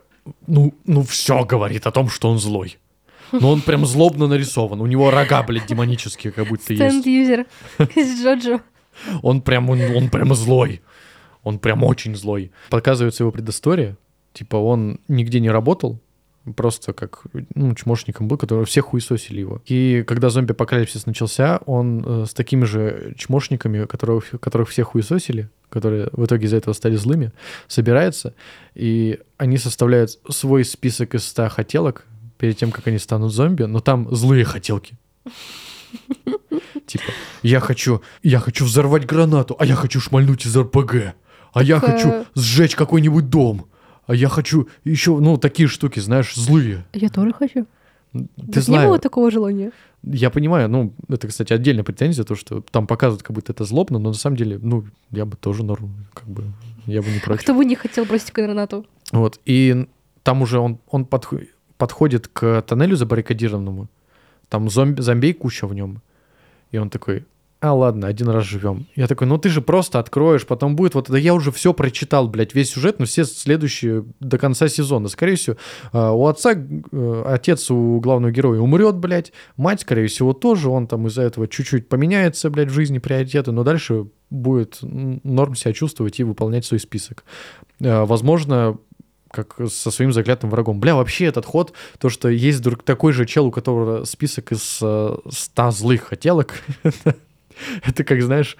ну, 0.47 0.75
ну 0.85 1.03
все 1.03 1.45
говорит 1.45 1.87
о 1.87 1.91
том, 1.91 2.09
что 2.09 2.31
он 2.31 2.39
злой. 2.39 2.79
Но 3.33 3.51
он 3.51 3.63
прям 3.63 3.85
злобно 3.87 4.29
нарисован. 4.29 4.81
У 4.81 4.87
него 4.87 5.11
рога, 5.11 5.43
блядь, 5.43 5.67
демонические, 5.67 6.33
как 6.33 6.47
будто 6.49 6.73
есть. 6.73 7.01
Стенд-юзер 7.01 7.47
из 7.97 8.23
Джоджо. 8.23 8.61
Он 9.23 9.43
прям, 9.43 9.71
он, 9.71 9.81
он 9.95 10.09
прям 10.09 10.35
злой. 10.35 10.83
Он 11.43 11.59
прям 11.59 11.85
очень 11.85 12.17
злой. 12.17 12.53
Показывается 12.71 13.23
его 13.23 13.33
предыстория. 13.33 13.97
Типа 14.33 14.57
он 14.57 14.99
нигде 15.09 15.41
не 15.41 15.51
работал, 15.51 16.01
просто 16.57 16.93
как 16.93 17.23
ну, 17.55 17.75
чмошником 17.75 18.29
был, 18.29 18.37
который 18.37 18.65
все 18.67 18.83
хуесосили 18.83 19.41
его. 19.41 19.63
И 19.67 20.05
когда 20.07 20.29
зомби-апокалипсис 20.29 21.07
начался, 21.07 21.59
он 21.67 22.05
э, 22.05 22.27
с 22.27 22.35
такими 22.35 22.65
же 22.65 23.15
чмошниками, 23.17 23.87
которых, 23.87 24.31
которых 24.41 24.69
все 24.69 24.83
хуесосили, 24.83 25.49
которые 25.71 26.09
в 26.13 26.25
итоге 26.25 26.47
из-за 26.47 26.57
этого 26.57 26.75
стали 26.75 26.97
злыми, 26.97 27.33
собирается, 27.67 28.35
и 28.75 29.21
они 29.39 29.57
составляют 29.57 30.19
свой 30.29 30.65
список 30.65 31.15
из 31.15 31.25
100 31.29 31.49
хотелок 31.49 32.05
перед 32.39 32.59
тем, 32.59 32.71
как 32.71 32.87
они 32.89 32.99
станут 32.99 33.33
зомби, 33.33 33.63
но 33.63 33.81
там 33.81 34.15
злые 34.15 34.45
хотелки. 34.45 34.97
Типа, 36.87 37.05
я 37.43 37.61
хочу, 37.61 38.03
я 38.23 38.39
хочу 38.39 38.65
взорвать 38.65 39.07
гранату, 39.07 39.57
а 39.59 39.65
я 39.67 39.75
хочу 39.75 40.01
шмальнуть 40.01 40.45
из 40.47 40.57
РПГ, 40.57 41.15
а 41.53 41.63
я 41.63 41.81
Так, 41.81 41.91
хочу 41.93 42.27
сжечь 42.35 42.75
какой-нибудь 42.77 43.31
дом, 43.31 43.67
а 44.07 44.15
я 44.15 44.29
хочу 44.29 44.69
еще, 44.85 45.19
ну, 45.19 45.37
такие 45.39 45.67
штуки, 45.69 46.01
знаешь, 46.01 46.35
злые. 46.35 46.85
Я 46.93 47.09
тоже 47.09 47.33
хочу. 47.33 47.67
Ты 48.13 48.21
Не 48.37 48.61
знаешь, 48.61 48.87
было 48.89 48.99
такого 48.99 49.31
желания. 49.31 49.73
я 50.05 50.31
понимаю, 50.31 50.69
ну, 50.69 50.93
это, 51.09 51.27
кстати, 51.27 51.53
отдельная 51.53 51.83
претензия, 51.85 52.25
то, 52.25 52.35
что 52.37 52.61
там 52.61 52.87
показывают, 52.87 53.23
как 53.23 53.35
будто 53.35 53.53
это 53.53 53.65
злобно, 53.65 53.99
но 53.99 54.11
на 54.11 54.15
самом 54.15 54.37
деле, 54.37 54.59
ну, 54.63 54.85
я 55.11 55.25
бы 55.25 55.37
тоже 55.37 55.65
норм, 55.65 56.07
как 56.13 56.29
бы, 56.29 56.45
я 56.87 57.03
бы 57.03 57.09
не 57.09 57.19
А 57.19 57.21
против. 57.21 57.43
кто 57.43 57.55
бы 57.55 57.65
не 57.65 57.75
хотел 57.75 58.05
бросить 58.05 58.33
гранату? 58.33 58.87
Вот, 59.11 59.41
и 59.47 59.87
там 60.23 60.43
уже 60.43 60.59
он, 60.61 60.79
он 60.89 61.05
подхо- 61.05 61.49
подходит 61.77 62.29
к 62.29 62.63
тоннелю 62.63 62.95
забаррикадированному, 62.97 63.89
там 64.49 64.69
зомби, 64.71 65.01
зомбей 65.01 65.33
куча 65.33 65.67
в 65.67 65.75
нем, 65.75 66.01
и 66.71 66.79
он 66.79 66.91
такой, 66.91 67.25
а 67.65 67.73
ладно, 67.73 68.09
один 68.09 68.29
раз 68.29 68.45
живем. 68.45 68.87
Я 68.95 69.07
такой, 69.07 69.27
ну 69.27 69.39
ты 69.39 69.49
же 69.49 69.63
просто 69.63 69.99
откроешь, 69.99 70.47
потом 70.47 70.77
будет 70.77 70.95
вот 70.95 71.09
это, 71.09 71.17
я 71.17 71.33
уже 71.33 71.51
все 71.51 71.73
прочитал, 71.73 72.29
блядь, 72.29 72.55
весь 72.55 72.73
сюжет, 72.73 72.99
но 72.99 73.07
все 73.07 73.25
следующие 73.25 74.05
до 74.21 74.37
конца 74.37 74.69
сезона. 74.69 75.09
Скорее 75.09 75.37
всего, 75.37 75.57
э, 75.95 76.11
у 76.11 76.27
отца, 76.27 76.53
э, 76.53 77.23
отец 77.27 77.71
у 77.71 78.01
главного 78.01 78.33
героя 78.33 78.61
умрет, 78.61 78.97
блядь, 78.97 79.33
мать, 79.57 79.81
скорее 79.81 80.09
всего, 80.09 80.35
тоже, 80.35 80.69
он 80.69 80.87
там 80.87 81.07
из-за 81.07 81.23
этого 81.23 81.49
чуть-чуть 81.49 81.89
поменяется, 81.89 82.51
блядь, 82.51 82.69
в 82.69 82.75
жизни 82.75 82.99
приоритеты, 82.99 83.51
но 83.51 83.65
дальше 83.65 84.09
будет 84.29 84.81
норм 84.83 85.55
себя 85.55 85.73
чувствовать 85.73 86.21
и 86.21 86.25
выполнять 86.25 86.67
свой 86.67 86.81
список. 86.81 87.25
Э, 87.81 88.05
Возможно, 88.05 88.77
как 89.35 89.57
со 89.71 89.91
своим 89.91 90.13
заклятым 90.13 90.51
врагом. 90.51 90.81
Бля, 90.81 90.95
вообще 90.95 91.27
этот 91.27 91.45
ход, 91.45 91.73
то, 91.99 92.09
что 92.09 92.29
есть 92.29 92.63
друг 92.63 92.83
такой 92.83 93.13
же 93.13 93.27
чел, 93.27 93.47
у 93.47 93.51
которого 93.51 94.05
список 94.05 94.53
из 94.53 94.79
э, 94.81 95.17
100 95.31 95.71
злых 95.73 96.05
хотелок, 96.05 96.55
это 97.85 98.05
как, 98.05 98.23
знаешь, 98.23 98.57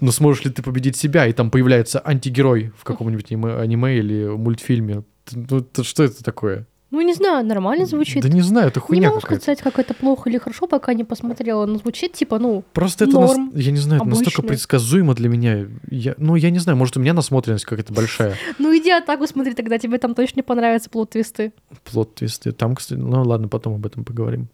ну 0.00 0.12
сможешь 0.12 0.44
ли 0.44 0.50
ты 0.50 0.62
победить 0.62 0.96
себя, 0.96 1.26
и 1.26 1.32
там 1.32 1.50
появляется 1.50 2.00
антигерой 2.04 2.72
в 2.76 2.84
каком-нибудь 2.84 3.30
аниме, 3.30 3.56
аниме 3.56 3.98
или 3.98 4.26
мультфильме. 4.26 5.04
Ну, 5.32 5.58
это 5.58 5.84
что 5.84 6.04
это 6.04 6.22
такое? 6.22 6.66
Ну, 6.92 7.00
не 7.00 7.14
знаю, 7.14 7.44
нормально 7.44 7.84
звучит. 7.84 8.22
Да 8.22 8.28
не 8.28 8.42
знаю, 8.42 8.68
это 8.68 8.78
не 8.78 8.86
хуйня 8.86 9.08
могу 9.08 9.20
какая-то. 9.20 9.42
сказать, 9.42 9.60
как 9.60 9.78
это 9.80 9.92
плохо 9.92 10.30
или 10.30 10.38
хорошо, 10.38 10.68
пока 10.68 10.94
не 10.94 11.02
посмотрела. 11.02 11.66
Но 11.66 11.78
звучит 11.78 12.12
типа, 12.12 12.38
ну, 12.38 12.62
Просто 12.72 13.04
это, 13.06 13.18
нас- 13.18 13.30
норм, 13.36 13.50
я 13.56 13.72
не 13.72 13.78
знаю, 13.78 14.00
это 14.00 14.08
настолько 14.08 14.42
обычно. 14.42 14.48
предсказуемо 14.48 15.14
для 15.14 15.28
меня. 15.28 15.66
Я, 15.90 16.14
ну, 16.16 16.36
я 16.36 16.50
не 16.50 16.60
знаю, 16.60 16.78
может, 16.78 16.96
у 16.96 17.00
меня 17.00 17.12
насмотренность 17.12 17.64
какая-то 17.64 17.92
большая. 17.92 18.36
ну 18.58 18.72
иди 18.76 18.90
атаку 18.90 19.26
смотри, 19.26 19.54
тогда 19.54 19.78
тебе 19.78 19.98
там 19.98 20.14
точно 20.14 20.36
не 20.38 20.42
понравятся 20.42 20.88
плод-твисты. 20.88 21.52
плод-твисты. 21.84 22.52
Там, 22.52 22.76
кстати, 22.76 22.98
ну 23.00 23.22
ладно, 23.24 23.48
потом 23.48 23.74
об 23.74 23.84
этом 23.84 24.04
поговорим. 24.04 24.46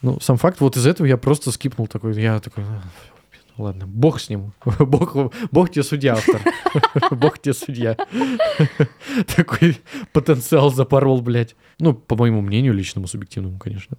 Ну, 0.00 0.18
сам 0.20 0.38
факт, 0.38 0.60
вот 0.60 0.78
из 0.78 0.86
этого 0.86 1.06
я 1.06 1.18
просто 1.18 1.50
скипнул 1.52 1.86
такой, 1.86 2.14
я 2.20 2.40
такой, 2.40 2.64
«А, 2.64 3.62
ладно, 3.62 3.86
бог 3.86 4.20
с 4.20 4.30
ним. 4.30 4.52
Бог, 4.78 5.14
бог 5.52 5.70
тебе 5.70 5.82
судья, 5.82 6.14
автор. 6.14 6.40
Бог 7.10 7.38
тебе 7.38 7.52
судья. 7.52 7.96
Такой 9.36 9.78
потенциал 10.12 10.70
запорол, 10.72 11.20
блядь. 11.20 11.54
Ну, 11.78 11.94
по 11.94 12.16
моему 12.16 12.40
мнению, 12.40 12.72
личному, 12.74 13.06
субъективному, 13.06 13.58
конечно. 13.58 13.96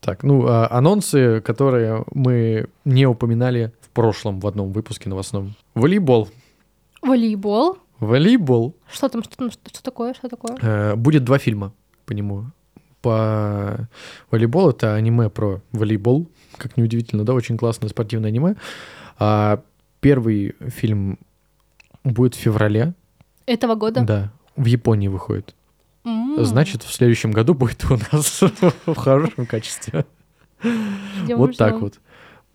Так, 0.00 0.22
ну, 0.22 0.46
а, 0.46 0.68
анонсы, 0.70 1.40
которые 1.40 2.04
мы 2.12 2.66
не 2.84 3.06
упоминали 3.06 3.72
в 3.80 3.88
прошлом 3.88 4.40
в 4.40 4.46
одном 4.46 4.72
выпуске 4.72 5.08
новостном. 5.08 5.54
Волейбол. 5.74 6.28
Волейбол. 7.02 7.78
Волейбол. 8.00 8.74
Что 8.92 9.08
там, 9.08 9.22
что 9.22 9.50
что, 9.50 9.60
что 9.70 9.82
такое, 9.82 10.14
что 10.14 10.28
такое? 10.28 10.56
Э, 10.60 10.94
Будет 10.96 11.24
два 11.24 11.38
фильма 11.38 11.72
по 12.06 12.12
нему. 12.12 12.46
По 13.00 13.88
волейболу 14.30 14.70
это 14.70 14.94
аниме 14.94 15.28
про 15.28 15.60
волейбол, 15.72 16.26
как 16.56 16.76
неудивительно, 16.76 17.24
да, 17.24 17.34
очень 17.34 17.56
классное 17.58 17.88
спортивное 17.88 18.28
аниме. 18.30 18.56
А 19.18 19.62
первый 20.00 20.54
фильм 20.68 21.18
будет 22.02 22.34
в 22.34 22.38
феврале, 22.38 22.94
Этого 23.46 23.74
года? 23.74 24.02
да, 24.02 24.32
в 24.56 24.64
Японии 24.66 25.08
выходит. 25.08 25.54
Значит, 26.38 26.82
в 26.82 26.92
следующем 26.92 27.30
году 27.32 27.54
будет 27.54 27.84
у 27.90 27.98
нас 28.12 28.40
в 28.86 28.94
хорошем 28.94 29.46
качестве. 29.46 30.04
Вот 31.28 31.56
так 31.56 31.80
вот. 31.80 32.00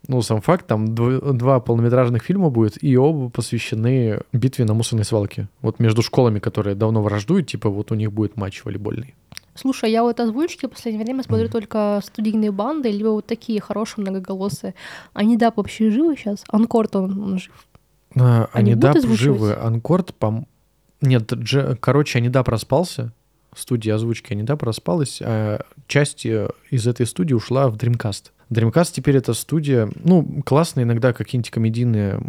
Ну, 0.08 0.22
сам 0.22 0.40
факт, 0.40 0.66
там 0.66 0.86
дв- 0.86 1.32
два 1.34 1.60
полнометражных 1.60 2.22
фильма 2.24 2.48
будет, 2.50 2.82
и 2.82 2.96
оба 2.96 3.28
посвящены 3.28 4.20
битве 4.32 4.64
на 4.64 4.72
мусорной 4.74 5.04
свалке. 5.04 5.48
Вот 5.60 5.78
между 5.78 6.02
школами, 6.02 6.38
которые 6.38 6.74
давно 6.74 7.02
враждуют, 7.02 7.48
типа 7.48 7.68
вот 7.68 7.92
у 7.92 7.94
них 7.94 8.10
будет 8.10 8.36
матч 8.36 8.64
волейбольный. 8.64 9.14
Слушай, 9.54 9.90
я 9.92 10.02
вот 10.02 10.18
озвучки 10.18 10.66
в 10.66 10.70
последнее 10.70 11.04
время 11.04 11.22
смотрю 11.22 11.48
только 11.48 12.00
студийные 12.02 12.50
банды, 12.50 12.90
либо 12.90 13.08
вот 13.08 13.26
такие 13.26 13.60
хорошие 13.60 14.02
многоголосые. 14.02 14.74
Они, 15.12 15.36
да, 15.36 15.52
вообще 15.54 15.90
живы 15.90 16.16
сейчас? 16.16 16.44
Анкорд, 16.48 16.96
он, 16.96 17.22
он 17.22 17.38
жив. 17.38 17.52
А, 18.16 18.48
Они 18.52 18.72
озвучивать? 18.72 19.18
живы, 19.18 19.54
Анкорд, 19.54 20.14
пом... 20.14 20.46
Нет, 21.02 21.30
Дже- 21.32 21.76
короче, 21.76 22.18
Анидап 22.18 22.48
распался, 22.48 23.12
студия 23.54 23.94
озвучки 23.94 24.32
Анидап 24.32 24.62
распалась, 24.62 25.20
а 25.22 25.64
часть 25.86 26.26
э, 26.26 26.50
из 26.70 26.86
этой 26.86 27.06
студии 27.06 27.34
ушла 27.34 27.68
в 27.68 27.76
Dreamcast. 27.76 28.30
Dreamcast 28.50 28.92
теперь 28.92 29.16
это 29.16 29.34
студия, 29.34 29.88
ну, 29.96 30.42
классно 30.44 30.82
иногда 30.82 31.12
какие-нибудь 31.12 31.50
комедийные 31.50 32.20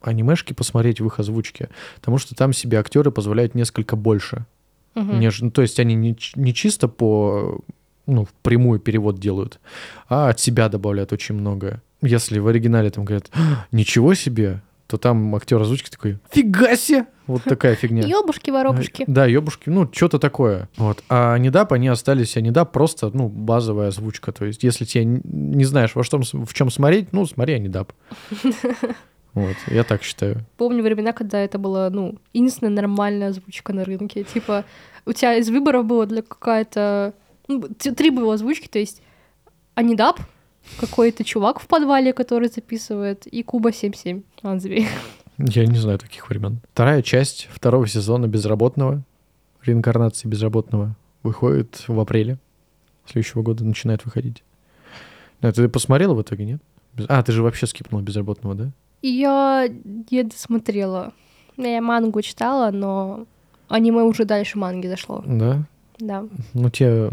анимешки 0.00 0.52
посмотреть 0.52 1.00
в 1.00 1.06
их 1.06 1.18
озвучке, 1.18 1.68
потому 1.96 2.18
что 2.18 2.34
там 2.34 2.52
себе 2.52 2.78
актеры 2.78 3.10
позволяют 3.10 3.54
несколько 3.54 3.96
больше. 3.96 4.46
Мгм. 4.94 5.20
Неж- 5.20 5.38
ну, 5.40 5.50
то 5.50 5.62
есть 5.62 5.78
они 5.78 5.94
не, 5.94 6.16
не 6.34 6.54
чисто 6.54 6.88
по 6.88 7.60
ну, 8.06 8.26
прямой 8.42 8.78
перевод 8.80 9.18
делают, 9.18 9.60
а 10.08 10.30
от 10.30 10.40
себя 10.40 10.68
добавляют 10.68 11.12
очень 11.12 11.34
многое. 11.34 11.82
Если 12.02 12.38
в 12.38 12.46
оригинале 12.48 12.90
там 12.90 13.04
говорят 13.04 13.30
«А, 13.34 13.66
«Ничего 13.72 14.14
себе!», 14.14 14.62
то 14.86 14.96
там 14.96 15.34
актер 15.36 15.60
озвучки 15.60 15.90
такой 15.90 16.18
«Фига 16.30 16.76
себе!» 16.76 17.06
Вот 17.30 17.44
такая 17.44 17.76
фигня. 17.76 18.02
Ёбушки-воробушки. 18.02 19.04
Да, 19.06 19.24
ёбушки, 19.24 19.68
ну, 19.70 19.88
что-то 19.92 20.18
такое. 20.18 20.68
Вот. 20.76 21.04
А 21.08 21.36
Недап, 21.36 21.72
они 21.72 21.86
остались, 21.86 22.36
а 22.36 22.40
Недап 22.40 22.72
просто, 22.72 23.10
ну, 23.14 23.28
базовая 23.28 23.88
озвучка. 23.88 24.32
То 24.32 24.46
есть, 24.46 24.64
если 24.64 24.84
тебе 24.84 25.04
не 25.04 25.64
знаешь, 25.64 25.94
во 25.94 26.02
что, 26.02 26.20
в 26.20 26.52
чем 26.52 26.70
смотреть, 26.70 27.12
ну, 27.12 27.24
смотри 27.26 27.54
Анидап. 27.54 27.92
Вот, 29.32 29.54
я 29.68 29.84
так 29.84 30.02
считаю. 30.02 30.44
Помню 30.56 30.82
времена, 30.82 31.12
когда 31.12 31.38
это 31.38 31.56
была, 31.56 31.88
ну, 31.88 32.18
единственная 32.32 32.72
нормальная 32.72 33.28
озвучка 33.28 33.72
на 33.72 33.84
рынке. 33.84 34.24
Типа, 34.24 34.64
у 35.06 35.12
тебя 35.12 35.36
из 35.36 35.48
выборов 35.50 35.86
было 35.86 36.04
для 36.04 36.22
какая-то... 36.22 37.14
Ну, 37.46 37.62
три 37.62 38.10
было 38.10 38.34
озвучки, 38.34 38.66
то 38.66 38.80
есть 38.80 39.02
Анидап, 39.76 40.18
какой-то 40.80 41.22
чувак 41.22 41.60
в 41.60 41.68
подвале, 41.68 42.12
который 42.12 42.48
записывает, 42.48 43.24
и 43.28 43.44
Куба 43.44 43.72
77. 43.72 44.22
Отзови. 44.42 44.88
Я 45.48 45.66
не 45.66 45.78
знаю 45.78 45.98
таких 45.98 46.28
времен. 46.28 46.60
Вторая 46.72 47.02
часть 47.02 47.48
второго 47.50 47.86
сезона 47.86 48.26
«Безработного», 48.26 49.02
реинкарнации 49.62 50.28
«Безработного», 50.28 50.96
выходит 51.22 51.84
в 51.88 51.98
апреле 51.98 52.38
следующего 53.06 53.42
года, 53.42 53.64
начинает 53.64 54.04
выходить. 54.04 54.42
Ну, 55.40 55.50
ты 55.52 55.68
посмотрела 55.68 56.14
в 56.14 56.22
итоге, 56.22 56.44
нет? 56.44 56.62
А, 57.08 57.22
ты 57.22 57.32
же 57.32 57.42
вообще 57.42 57.66
скипнула 57.66 58.02
«Безработного», 58.02 58.54
да? 58.54 58.70
Я 59.02 59.68
не 60.10 60.22
досмотрела. 60.22 61.12
Я 61.56 61.80
мангу 61.80 62.20
читала, 62.20 62.70
но 62.70 63.26
аниме 63.68 64.02
уже 64.02 64.24
дальше 64.24 64.58
манги 64.58 64.86
зашло. 64.86 65.22
Да? 65.26 65.66
Да. 65.98 66.26
Ну, 66.52 66.70
тебе 66.70 67.10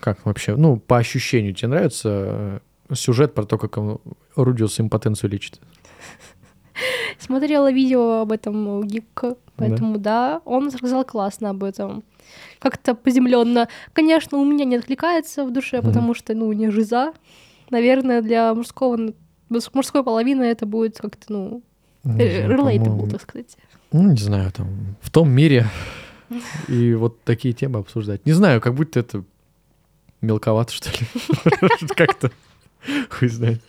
как 0.00 0.24
вообще? 0.24 0.56
Ну, 0.56 0.78
по 0.78 0.98
ощущению, 0.98 1.54
тебе 1.54 1.68
нравится 1.68 2.60
э, 2.88 2.94
сюжет 2.94 3.34
про 3.34 3.44
то, 3.44 3.58
как 3.58 3.76
он 3.76 3.98
Рудиус 4.34 4.80
импотенцию 4.80 5.30
лечит? 5.30 5.60
Смотрела 7.18 7.72
видео 7.72 8.20
об 8.20 8.32
этом 8.32 8.68
у 8.68 8.82
Гикка, 8.82 9.36
поэтому 9.56 9.98
да. 9.98 10.40
он 10.44 10.66
рассказал 10.68 11.04
классно 11.04 11.50
об 11.50 11.64
этом. 11.64 12.02
Как-то 12.58 12.94
поземленно. 12.94 13.68
Конечно, 13.92 14.38
у 14.38 14.44
меня 14.44 14.64
не 14.64 14.76
откликается 14.76 15.44
в 15.44 15.52
душе, 15.52 15.82
потому 15.82 16.14
что, 16.14 16.34
ну, 16.34 16.52
не 16.52 16.70
жиза. 16.70 17.12
Наверное, 17.70 18.22
для 18.22 18.54
мужского 18.54 18.96
мус- 19.48 19.70
мужской 19.72 20.02
половины 20.02 20.44
это 20.44 20.66
будет 20.66 20.98
как-то, 20.98 21.32
ну, 21.32 21.62
Не 22.04 22.22
э, 22.22 22.48
relatable, 22.48 23.10
так 23.10 23.22
сказать. 23.22 23.56
Ну, 23.92 24.10
не 24.10 24.18
знаю, 24.18 24.52
там, 24.52 24.96
в 25.00 25.10
том 25.10 25.30
мире 25.30 25.66
и 26.68 26.94
вот 26.94 27.22
такие 27.22 27.54
темы 27.54 27.80
обсуждать. 27.80 28.24
Не 28.26 28.32
знаю, 28.32 28.60
как 28.60 28.74
будто 28.74 29.00
это 29.00 29.24
мелковато, 30.20 30.72
что 30.72 30.90
ли. 30.90 31.06
Как-то, 31.96 32.30
хуй 33.10 33.28
знает. 33.28 33.62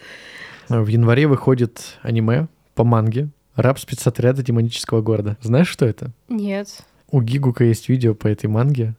В 0.69 0.87
январе 0.87 1.27
выходит 1.27 1.97
аниме 2.01 2.47
по 2.77 2.83
манге 2.85 3.29
«Раб 3.55 3.79
спецотряда 3.79 4.43
демонического 4.43 5.01
города». 5.01 5.35
Знаешь, 5.41 5.67
что 5.67 5.85
это? 5.85 6.11
Нет. 6.29 6.83
У 7.09 7.21
Гигука 7.21 7.63
есть 7.65 7.89
видео 7.89 8.13
по 8.13 8.27
этой 8.27 8.45
манге. 8.45 8.95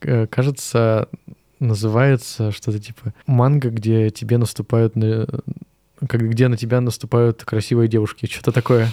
Э, 0.00 0.26
Кажется, 0.26 1.08
называется 1.58 2.50
что-то 2.50 2.78
типа 2.80 3.12
манга, 3.26 3.68
где 3.70 4.10
тебе 4.10 4.38
наступают 4.38 4.96
на... 4.96 5.26
как- 6.08 6.28
где 6.30 6.48
на 6.48 6.56
тебя 6.56 6.80
наступают 6.80 7.44
красивые 7.44 7.88
девушки. 7.88 8.26
Что-то 8.26 8.52
такое. 8.52 8.88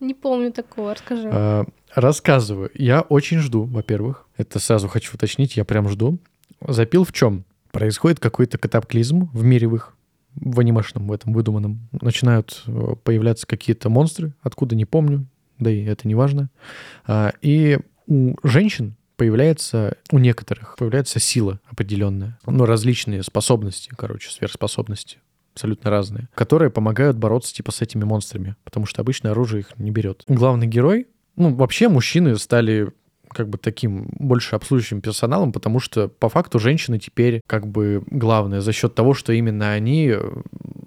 Не 0.00 0.14
помню 0.14 0.50
такого, 0.52 0.94
расскажи. 0.94 1.28
А, 1.30 1.66
Рассказываю. 1.94 2.70
Я 2.74 3.02
очень 3.02 3.38
жду, 3.40 3.64
во-первых. 3.64 4.26
Это 4.38 4.58
сразу 4.58 4.88
хочу 4.88 5.14
уточнить, 5.14 5.56
я 5.56 5.64
прям 5.64 5.88
жду. 5.88 6.18
Запил 6.66 7.04
в 7.04 7.12
чем? 7.12 7.44
Происходит 7.72 8.20
какой-то 8.20 8.56
катаклизм 8.58 9.28
в 9.34 9.44
мире 9.44 9.68
в 9.68 9.74
их, 9.74 9.94
в 10.34 10.60
анимешном, 10.60 11.08
в 11.08 11.12
этом 11.12 11.32
выдуманном. 11.32 11.88
Начинают 12.00 12.62
э, 12.66 12.94
появляться 13.02 13.46
какие-то 13.46 13.88
монстры, 13.88 14.34
откуда 14.42 14.74
не 14.76 14.84
помню, 14.84 15.26
да 15.58 15.70
и 15.70 15.84
это 15.84 16.08
не 16.08 16.14
важно. 16.14 16.50
А, 17.06 17.32
И 17.42 17.78
у 18.06 18.34
женщин 18.42 18.96
появляется, 19.16 19.96
у 20.10 20.18
некоторых 20.18 20.76
появляется 20.78 21.20
сила 21.20 21.60
определенная, 21.66 22.38
ну, 22.46 22.64
различные 22.64 23.22
способности, 23.22 23.90
короче, 23.96 24.30
сверхспособности 24.30 25.18
абсолютно 25.52 25.90
разные, 25.90 26.28
которые 26.34 26.70
помогают 26.70 27.18
бороться 27.18 27.52
типа 27.52 27.72
с 27.72 27.82
этими 27.82 28.04
монстрами, 28.04 28.56
потому 28.64 28.86
что 28.86 29.02
обычно 29.02 29.32
оружие 29.32 29.60
их 29.60 29.78
не 29.78 29.90
берет. 29.90 30.24
Главный 30.26 30.66
герой, 30.66 31.06
ну, 31.36 31.54
вообще 31.54 31.88
мужчины 31.88 32.36
стали 32.36 32.92
как 33.32 33.48
бы 33.48 33.58
таким 33.58 34.08
больше 34.18 34.56
обслуживающим 34.56 35.00
персоналом, 35.00 35.52
потому 35.52 35.80
что 35.80 36.08
по 36.08 36.28
факту 36.28 36.58
женщины 36.58 36.98
теперь 36.98 37.40
как 37.46 37.66
бы 37.66 38.02
главное 38.10 38.60
за 38.60 38.72
счет 38.72 38.94
того, 38.94 39.14
что 39.14 39.32
именно 39.32 39.72
они 39.72 40.08
э, 40.08 40.20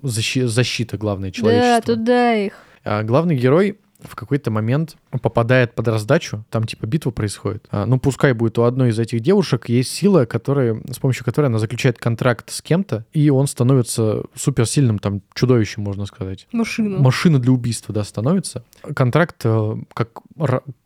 защи- 0.04 0.46
защита 0.46 0.98
главное 0.98 1.30
Да, 1.30 1.34
человечества. 1.34 1.96
туда 1.96 2.34
их. 2.36 2.54
А 2.84 3.04
главный 3.04 3.36
герой 3.36 3.80
в 4.04 4.16
какой-то 4.16 4.52
момент 4.52 4.98
попадает 5.22 5.74
под 5.74 5.88
раздачу, 5.88 6.44
там 6.50 6.66
типа 6.66 6.86
битва 6.86 7.12
происходит. 7.12 7.68
А, 7.72 7.86
ну, 7.86 8.00
пускай 8.00 8.34
будет 8.34 8.58
у 8.60 8.64
одной 8.64 8.90
из 8.90 9.00
этих 9.00 9.22
девушек 9.22 9.70
есть 9.70 9.92
сила, 9.92 10.26
которая, 10.26 10.82
с 10.92 11.00
помощью 11.00 11.26
которой 11.26 11.46
она 11.46 11.60
заключает 11.60 11.98
контракт 11.98 12.52
с 12.52 12.62
кем-то, 12.62 13.06
и 13.14 13.30
он 13.30 13.48
становится 13.48 14.24
суперсильным, 14.36 15.00
там, 15.00 15.22
чудовищем, 15.34 15.84
можно 15.84 16.06
сказать. 16.06 16.48
Машину. 16.52 17.02
Машина 17.02 17.40
для 17.40 17.52
убийства, 17.52 17.94
да, 17.94 18.04
становится. 18.04 18.64
Контракт 18.96 19.42
э, 19.46 19.76
как, 19.94 20.10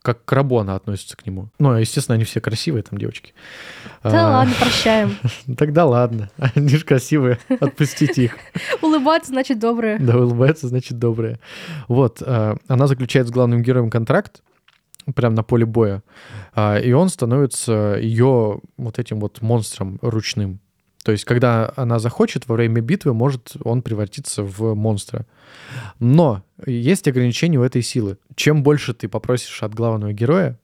как 0.01 0.25
к 0.25 0.31
рабу 0.31 0.59
она 0.59 0.75
относится 0.75 1.17
к 1.17 1.25
нему. 1.25 1.49
Ну, 1.59 1.75
естественно, 1.75 2.15
они 2.15 2.23
все 2.23 2.39
красивые, 2.39 2.83
там, 2.83 2.99
девочки. 2.99 3.33
Да 4.03 4.27
А, 4.27 4.31
ладно, 4.37 4.53
прощаем. 4.59 5.15
Тогда 5.57 5.85
ладно, 5.85 6.29
они 6.37 6.69
же 6.69 6.85
красивые, 6.85 7.39
отпустите 7.59 8.25
их. 8.25 8.35
Улыбаться 8.81 9.31
значит 9.31 9.59
доброе. 9.59 9.97
Да, 9.99 10.17
улыбается, 10.17 10.67
значит, 10.67 10.99
добрая. 10.99 11.39
Вот, 11.87 12.21
э, 12.25 12.55
она 12.67 12.87
заключает 12.87 13.06
с 13.07 13.31
главным 13.31 13.61
героем 13.61 13.89
контракт, 13.89 14.43
прям 15.15 15.35
на 15.35 15.43
поле 15.43 15.65
боя, 15.65 16.03
а, 16.53 16.77
и 16.77 16.91
он 16.91 17.09
становится 17.09 17.97
ее 17.99 18.59
вот 18.77 18.99
этим 18.99 19.19
вот 19.19 19.41
монстром 19.41 19.99
ручным. 20.01 20.59
То 21.03 21.13
есть, 21.13 21.23
когда 21.23 21.71
она 21.77 21.99
захочет, 21.99 22.47
во 22.49 22.55
время 22.55 22.81
битвы 22.81 23.13
может 23.13 23.55
он 23.63 23.81
превратиться 23.81 24.43
в 24.43 24.75
монстра. 24.75 25.25
Но 25.99 26.43
есть 26.65 27.07
ограничения 27.07 27.57
у 27.57 27.63
этой 27.63 27.81
силы. 27.81 28.17
Чем 28.35 28.61
больше 28.61 28.93
ты 28.93 29.07
попросишь 29.07 29.63
от 29.63 29.73
главного 29.73 30.11
героя, 30.11 30.59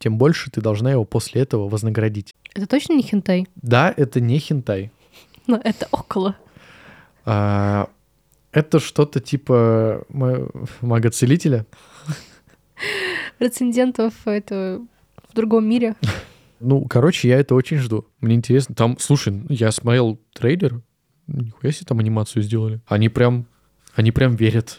тем 0.00 0.18
больше 0.18 0.50
ты 0.50 0.60
должна 0.60 0.90
его 0.90 1.04
после 1.04 1.42
этого 1.42 1.68
вознаградить. 1.68 2.34
Это 2.52 2.66
точно 2.66 2.94
не 2.94 3.02
хентай? 3.02 3.46
Да, 3.54 3.94
это 3.96 4.20
не 4.20 4.40
хентай. 4.40 4.90
Но 5.46 5.60
это 5.62 5.86
около. 5.92 6.34
А, 7.24 7.88
это 8.52 8.80
что-то 8.80 9.20
типа 9.20 10.04
ма- 10.08 10.48
мага-целителя. 10.80 11.66
Рецендентов 13.38 14.14
это 14.24 14.80
в 15.28 15.34
другом 15.34 15.68
мире. 15.68 15.94
Ну, 16.60 16.84
короче, 16.84 17.28
я 17.28 17.38
это 17.38 17.54
очень 17.54 17.78
жду. 17.78 18.06
Мне 18.20 18.34
интересно. 18.34 18.74
Там, 18.74 18.98
слушай, 18.98 19.42
я 19.48 19.70
смотрел 19.72 20.20
трейлер. 20.34 20.82
Нихуя 21.26 21.72
себе 21.72 21.86
там 21.86 22.00
анимацию 22.00 22.42
сделали. 22.42 22.80
Они 22.86 23.08
прям, 23.08 23.46
они 23.94 24.10
прям 24.12 24.34
верят. 24.36 24.78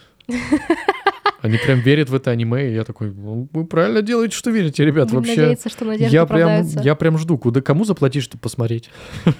Они 1.42 1.58
прям 1.58 1.80
верят 1.80 2.10
в 2.10 2.14
это 2.14 2.30
аниме, 2.30 2.70
и 2.70 2.76
я 2.76 2.84
такой, 2.84 3.12
ну, 3.12 3.50
вы 3.52 3.66
правильно 3.66 4.04
делаете, 4.04 4.36
что 4.36 4.52
верите, 4.52 4.86
ребят, 4.86 5.08
Будем 5.08 5.22
вообще. 5.22 5.42
надеяться, 5.42 5.70
что 5.70 5.86
надежда 5.86 6.14
Я 6.14 6.28
прям, 6.28 6.68
я 6.84 6.94
прям 6.94 7.18
жду, 7.18 7.40
куда 7.40 7.62
кому 7.62 7.84
заплатить, 7.84 8.22
чтобы 8.24 8.42
посмотреть. 8.42 8.92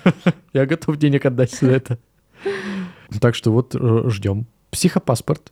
Я 0.54 0.66
готов 0.66 0.98
денег 0.98 1.28
отдать 1.28 1.54
за 1.54 1.70
это. 1.70 2.00
Так 3.20 3.36
что 3.36 3.52
вот 3.52 3.76
ждем. 4.12 4.46
Психопаспорт. 4.72 5.52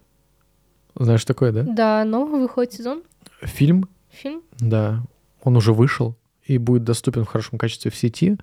Знаешь 0.95 1.26
такое, 1.26 1.52
да? 1.52 1.63
Да, 1.63 2.04
новый 2.06 2.41
выходит 2.41 2.74
сезон, 2.74 3.04
Фильм, 3.41 3.88
фильм. 4.10 4.41
да, 4.60 5.04
он 5.43 5.56
уже 5.56 5.72
вышел 5.74 6.15
и 6.43 6.58
будет 6.58 6.84
доступен 6.84 7.24
в 7.26 7.28
хорошем 7.28 7.58
качестве 7.58 7.91
в 7.91 7.95
сети 7.95 8.38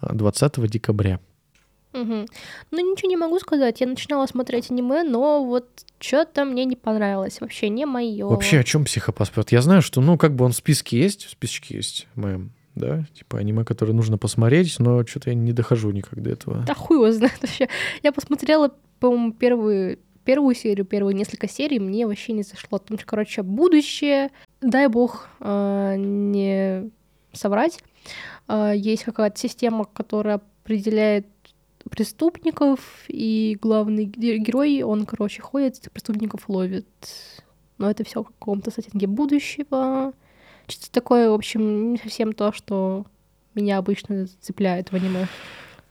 а, 0.00 0.14
20 0.14 0.66
декабря. 0.70 1.20
Мгм. 1.92 2.26
Ну, 2.70 2.92
ничего 2.92 3.08
не 3.08 3.16
могу 3.16 3.38
сказать. 3.40 3.80
Я 3.80 3.88
начинала 3.88 4.26
смотреть 4.26 4.70
аниме, 4.70 5.02
но 5.02 5.44
вот 5.44 5.84
что-то 5.98 6.44
мне 6.44 6.64
не 6.64 6.76
понравилось. 6.76 7.40
Вообще 7.40 7.68
не 7.68 7.84
мое. 7.84 8.26
Вообще, 8.26 8.60
о 8.60 8.64
чем 8.64 8.84
психопаспорт? 8.84 9.50
Я 9.50 9.60
знаю, 9.60 9.82
что, 9.82 10.00
ну, 10.00 10.16
как 10.16 10.34
бы 10.36 10.44
он 10.44 10.52
в 10.52 10.56
списке 10.56 11.00
есть, 11.00 11.24
в 11.24 11.30
списочке 11.30 11.74
есть 11.76 12.06
моем, 12.14 12.52
да, 12.80 13.04
типа 13.14 13.38
аниме, 13.38 13.64
которое 13.64 13.92
нужно 13.92 14.18
посмотреть, 14.18 14.78
но 14.78 15.06
что-то 15.06 15.30
я 15.30 15.36
не 15.36 15.52
дохожу 15.52 15.90
никак 15.90 16.20
до 16.20 16.30
этого. 16.30 16.64
Да 16.66 16.74
хуй 16.74 16.96
его 16.96 17.12
знает 17.12 17.40
вообще. 17.40 17.68
Я 18.02 18.12
посмотрела, 18.12 18.72
по-моему, 18.98 19.32
первую, 19.32 19.98
первую 20.24 20.54
серию, 20.54 20.86
первые 20.86 21.14
несколько 21.14 21.48
серий, 21.48 21.78
мне 21.78 22.06
вообще 22.06 22.32
не 22.32 22.42
зашло. 22.42 22.78
Там, 22.78 22.98
короче, 23.04 23.42
будущее. 23.42 24.30
Дай 24.60 24.88
бог, 24.88 25.28
а, 25.40 25.94
не 25.96 26.90
соврать. 27.32 27.78
А, 28.48 28.72
есть 28.72 29.04
какая-то 29.04 29.38
система, 29.38 29.84
которая 29.84 30.40
определяет 30.64 31.26
преступников, 31.90 33.04
и 33.08 33.56
главный 33.60 34.04
герой, 34.04 34.82
он, 34.82 35.06
короче, 35.06 35.42
ходит, 35.42 35.88
преступников 35.92 36.48
ловит. 36.48 36.86
Но 37.78 37.90
это 37.90 38.04
все 38.04 38.22
в 38.22 38.26
каком-то 38.26 38.70
сеттинге 38.70 39.06
будущего. 39.06 40.12
Что-то 40.70 40.92
такое, 40.92 41.30
в 41.30 41.34
общем, 41.34 41.92
не 41.92 41.98
совсем 41.98 42.32
то, 42.32 42.52
что 42.52 43.06
меня 43.54 43.78
обычно 43.78 44.26
цепляет 44.40 44.92
в 44.92 44.94
аниме. 44.94 45.26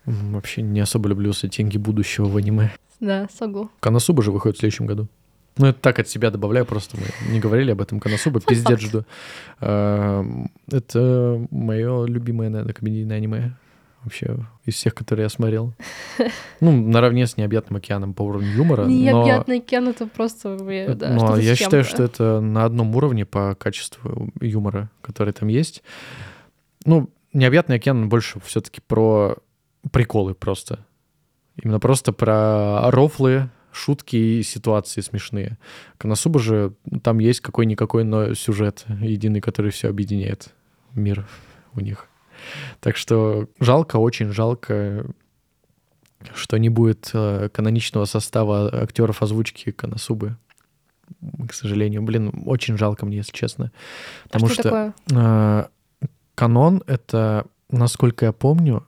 Вообще 0.05 0.61
не 0.61 0.79
особо 0.79 1.09
люблю 1.09 1.33
сеттинги 1.33 1.77
будущего 1.77 2.25
в 2.25 2.37
аниме. 2.37 2.71
Да, 2.99 3.27
согу. 3.37 3.69
Канасуба 3.79 4.23
же 4.23 4.31
выходит 4.31 4.57
в 4.57 4.59
следующем 4.59 4.85
году. 4.85 5.07
Ну, 5.57 5.67
это 5.67 5.79
так 5.79 5.99
от 5.99 6.07
себя 6.07 6.31
добавляю, 6.31 6.65
просто 6.65 6.97
мы 6.97 7.31
не 7.31 7.39
говорили 7.39 7.71
об 7.71 7.81
этом. 7.81 7.99
Канасуба, 7.99 8.39
пиздец 8.47 8.79
жду. 8.79 9.03
А, 9.59 10.25
это 10.71 11.45
мое 11.51 12.05
любимое, 12.05 12.49
наверное, 12.49 12.73
комедийное 12.73 13.17
аниме 13.17 13.53
вообще 14.03 14.37
из 14.65 14.75
всех, 14.75 14.95
которые 14.95 15.23
я 15.23 15.29
смотрел. 15.29 15.73
Ну, 16.61 16.71
наравне 16.71 17.25
с 17.25 17.37
«Необъятным 17.37 17.77
океаном» 17.77 18.13
по 18.13 18.23
уровню 18.23 18.49
юмора. 18.49 18.85
«Необъятный 18.85 19.57
но... 19.57 19.63
океан»— 19.63 19.87
это 19.89 20.07
просто... 20.07 20.57
Да, 20.93 21.09
но 21.09 21.37
я 21.37 21.55
считаю, 21.55 21.85
что 21.85 22.03
это 22.03 22.41
на 22.41 22.65
одном 22.65 22.93
уровне 22.95 23.25
по 23.25 23.55
качеству 23.55 24.29
юмора, 24.41 24.91
который 25.01 25.31
там 25.33 25.47
есть. 25.47 25.83
Ну, 26.85 27.09
«Необъятный 27.31 27.77
океан» 27.77 28.09
больше 28.09 28.41
все 28.41 28.59
таки 28.59 28.81
про 28.85 29.37
приколы 29.91 30.33
просто. 30.33 30.85
Именно 31.61 31.79
просто 31.79 32.11
про 32.11 32.91
рофлы, 32.91 33.49
шутки 33.71 34.15
и 34.15 34.43
ситуации 34.43 35.01
смешные. 35.01 35.57
Коносуба 35.97 36.39
же, 36.39 36.73
там 37.03 37.19
есть 37.19 37.41
какой-никакой, 37.41 38.03
но 38.03 38.33
сюжет 38.33 38.85
единый, 39.01 39.41
который 39.41 39.71
все 39.71 39.89
объединяет. 39.89 40.53
Мир 40.93 41.27
у 41.73 41.79
них. 41.79 42.08
Так 42.79 42.97
что 42.97 43.47
жалко, 43.59 43.97
очень 43.97 44.31
жалко, 44.31 45.05
что 46.33 46.57
не 46.57 46.69
будет 46.69 47.11
э, 47.13 47.49
каноничного 47.51 48.05
состава 48.05 48.69
актеров 48.81 49.21
озвучки 49.21 49.71
Коносубы. 49.71 50.37
К 51.47 51.53
сожалению, 51.53 52.03
блин, 52.03 52.31
очень 52.45 52.77
жалко 52.77 53.05
мне, 53.05 53.17
если 53.17 53.31
честно. 53.31 53.71
А 54.25 54.27
Потому 54.27 54.45
а 54.45 54.49
что, 54.49 54.53
что 54.53 54.63
такое? 54.63 54.93
Э, 55.11 55.65
канон— 56.35 56.83
это, 56.87 57.45
насколько 57.69 58.25
я 58.25 58.31
помню, 58.31 58.85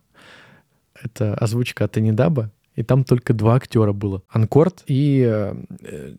это 1.02 1.34
озвучка 1.34 1.86
от 1.86 1.98
Анидаба, 1.98 2.52
и 2.76 2.84
там 2.84 3.04
только 3.04 3.34
два 3.34 3.56
актера 3.56 3.92
было. 3.92 4.22
Анкорд 4.30 4.84
и 4.86 5.24
э, 5.28 6.16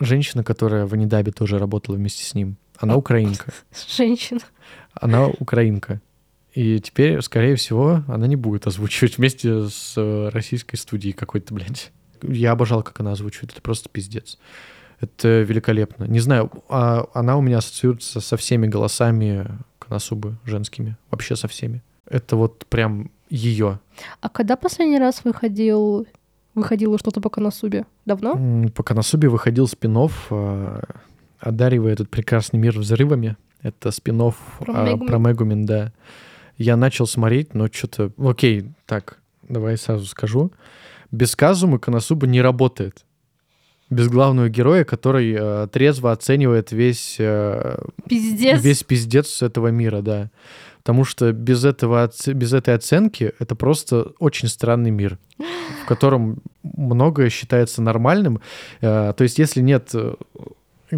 женщина, 0.00 0.44
которая 0.44 0.86
в 0.86 0.92
Анидабе 0.92 1.32
тоже 1.32 1.58
работала 1.58 1.96
вместе 1.96 2.24
с 2.24 2.34
ним. 2.34 2.56
Она 2.78 2.96
украинка. 2.96 3.52
Женщина. 3.88 4.40
Она 4.94 5.28
украинка. 5.28 6.00
И 6.54 6.78
теперь, 6.78 7.20
скорее 7.20 7.56
всего, 7.56 8.02
она 8.06 8.26
не 8.26 8.36
будет 8.36 8.66
озвучивать 8.66 9.18
вместе 9.18 9.68
с 9.68 9.94
э, 9.96 10.28
российской 10.28 10.76
студией 10.76 11.12
какой-то, 11.12 11.52
блядь. 11.52 11.90
Я 12.22 12.52
обожал, 12.52 12.82
как 12.82 13.00
она 13.00 13.12
озвучивает. 13.12 13.52
Это 13.52 13.60
просто 13.60 13.88
пиздец. 13.88 14.38
Это 15.00 15.42
великолепно. 15.42 16.04
Не 16.04 16.20
знаю, 16.20 16.50
а 16.68 17.06
она 17.12 17.36
у 17.36 17.40
меня 17.40 17.58
ассоциируется 17.58 18.20
со 18.20 18.36
всеми 18.36 18.66
голосами 18.68 19.46
Коносубы 19.80 20.36
женскими. 20.44 20.96
Вообще 21.10 21.36
со 21.36 21.48
всеми. 21.48 21.82
Это 22.08 22.36
вот 22.36 22.64
прям 22.66 23.10
ее. 23.28 23.80
А 24.20 24.28
когда 24.28 24.56
последний 24.56 24.98
раз 24.98 25.24
выходил 25.24 26.06
выходило 26.54 26.98
что-то 26.98 27.20
по 27.20 27.30
Коносубе? 27.30 27.84
Давно? 28.06 28.68
По 28.74 28.82
Коносубе 28.82 29.28
выходил 29.28 29.66
спин 29.66 30.08
э, 30.30 30.82
одаривая 31.40 31.92
этот 31.92 32.08
прекрасный 32.08 32.58
мир 32.58 32.78
взрывами. 32.78 33.36
Это 33.60 33.90
спин 33.90 34.18
про, 34.18 34.34
а, 34.68 34.84
Мегумин. 34.84 35.06
про 35.06 35.18
Мегумин, 35.18 35.66
да. 35.66 35.92
Я 36.56 36.76
начал 36.76 37.06
смотреть, 37.06 37.54
но 37.54 37.68
что-то... 37.68 38.12
Окей, 38.18 38.66
так, 38.86 39.18
давай 39.48 39.76
сразу 39.76 40.06
скажу. 40.06 40.52
Без 41.10 41.36
Казумы 41.36 41.78
Коносуба 41.78 42.26
не 42.26 42.40
работает. 42.40 43.04
Без 43.90 44.08
главного 44.08 44.48
героя, 44.48 44.84
который 44.84 45.36
э, 45.38 45.68
трезво 45.70 46.12
оценивает 46.12 46.72
весь... 46.72 47.16
Э, 47.18 47.76
пиздец. 48.08 48.62
Весь 48.62 48.82
пиздец 48.82 49.42
этого 49.42 49.68
мира, 49.68 50.00
да. 50.00 50.30
Потому 50.78 51.04
что 51.04 51.32
без, 51.32 51.64
этого, 51.64 52.10
без 52.26 52.52
этой 52.52 52.74
оценки 52.74 53.32
это 53.38 53.54
просто 53.54 54.12
очень 54.18 54.48
странный 54.48 54.90
мир, 54.90 55.18
в 55.38 55.86
котором 55.86 56.42
многое 56.62 57.30
считается 57.30 57.82
нормальным. 57.82 58.40
Э, 58.80 59.12
то 59.16 59.22
есть 59.22 59.38
если 59.38 59.60
нет 59.60 59.90
э, 59.94 60.14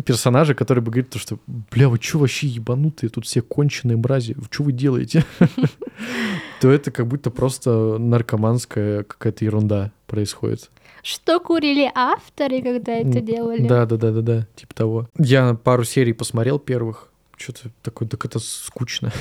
персонажа, 0.04 0.54
который 0.54 0.82
бы 0.82 0.90
говорит, 0.90 1.14
что, 1.16 1.38
бля, 1.46 1.88
вы 1.88 1.98
что 2.00 2.18
вообще 2.18 2.46
ебанутые, 2.46 3.10
тут 3.10 3.26
все 3.26 3.42
конченые 3.42 3.96
мрази, 3.96 4.36
что 4.50 4.64
вы 4.64 4.72
делаете? 4.72 5.24
То 6.60 6.70
это 6.70 6.90
как 6.90 7.06
будто 7.06 7.30
просто 7.30 7.98
наркоманская 7.98 9.02
какая-то 9.04 9.44
ерунда 9.44 9.92
происходит. 10.06 10.70
Что 11.02 11.38
курили 11.38 11.90
авторы, 11.94 12.62
когда 12.62 12.92
это 12.94 13.20
делали? 13.20 13.66
Да, 13.66 13.86
да, 13.86 13.96
да, 13.96 14.10
да, 14.10 14.20
да, 14.22 14.46
типа 14.56 14.74
того. 14.74 15.08
Я 15.18 15.54
пару 15.54 15.84
серий 15.84 16.12
посмотрел 16.12 16.58
первых, 16.58 17.08
что-то 17.36 17.70
такое, 17.82 18.08
так 18.08 18.24
это 18.24 18.38
скучно. 18.38 19.12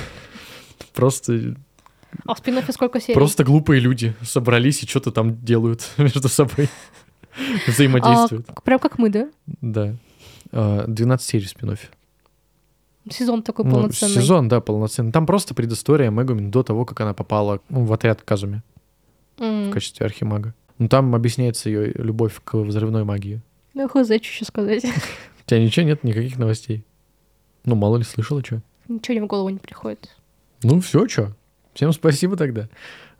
Просто... 0.94 1.54
А 2.24 2.34
в 2.34 2.38
спин 2.38 2.60
сколько 2.70 3.00
серий? 3.00 3.14
Просто 3.14 3.44
глупые 3.44 3.80
люди 3.80 4.14
собрались 4.22 4.82
и 4.82 4.86
что-то 4.86 5.12
там 5.12 5.44
делают 5.44 5.88
между 5.96 6.28
собой. 6.28 6.68
Взаимодействуют. 7.66 8.46
А, 8.48 8.60
прям 8.62 8.78
как 8.78 8.98
мы, 8.98 9.10
да? 9.10 9.28
Да. 9.60 9.94
12 10.52 10.92
а, 10.92 11.18
серий 11.18 11.46
спин 11.46 11.76
Сезон 13.08 13.42
такой 13.42 13.64
ну, 13.64 13.72
полноценный. 13.72 14.14
Сезон, 14.14 14.48
да, 14.48 14.60
полноценный. 14.60 15.12
Там 15.12 15.26
просто 15.26 15.54
предыстория 15.54 16.10
Мегумин 16.10 16.50
до 16.50 16.62
того, 16.62 16.84
как 16.84 17.00
она 17.00 17.14
попала 17.14 17.60
ну, 17.68 17.84
в 17.84 17.92
отряд 17.92 18.22
Казуми 18.22 18.62
mm. 19.38 19.70
в 19.70 19.72
качестве 19.72 20.06
архимага. 20.06 20.54
Ну, 20.78 20.88
там 20.88 21.14
объясняется 21.14 21.70
ее 21.70 21.92
любовь 21.92 22.40
к 22.42 22.54
взрывной 22.54 23.04
магии. 23.04 23.40
Ну, 23.74 23.88
хз, 23.88 24.06
что 24.06 24.14
еще 24.14 24.44
сказать. 24.44 24.84
У 25.46 25.48
тебя 25.48 25.62
ничего 25.62 25.86
нет, 25.86 26.02
никаких 26.02 26.36
новостей? 26.38 26.84
Ну, 27.64 27.74
мало 27.76 27.96
ли 27.98 28.04
слышала, 28.04 28.42
что? 28.44 28.60
Ничего 28.88 29.14
мне 29.14 29.24
в 29.24 29.26
голову 29.28 29.48
не 29.50 29.58
приходит. 29.58 30.16
Ну, 30.62 30.80
все, 30.80 31.06
что. 31.08 31.32
Всем 31.74 31.92
спасибо 31.92 32.36
тогда. 32.36 32.68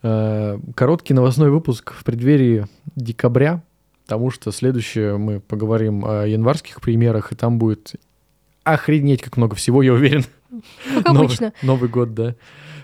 Э, 0.03 0.59
короткий 0.75 1.15
новостной 1.15 1.51
выпуск 1.51 1.93
в 1.93 2.05
преддверии 2.05 2.67
декабря, 2.95 3.63
потому 4.07 4.31
что 4.31 4.53
следующее 4.53 5.17
мы 5.19 5.41
поговорим 5.41 6.05
о 6.05 6.25
январских 6.25 6.81
примерах, 6.81 7.33
и 7.33 7.35
там 7.35 7.59
будет 7.59 7.97
охренеть 8.63 9.21
как 9.21 9.37
много 9.37 9.57
всего, 9.57 9.83
я 9.83 9.93
уверен. 9.93 10.25
Как 10.95 11.09
обычно. 11.09 11.53
Новый, 11.63 11.67
Новый 11.81 11.89
год, 11.89 12.15
да. 12.15 12.37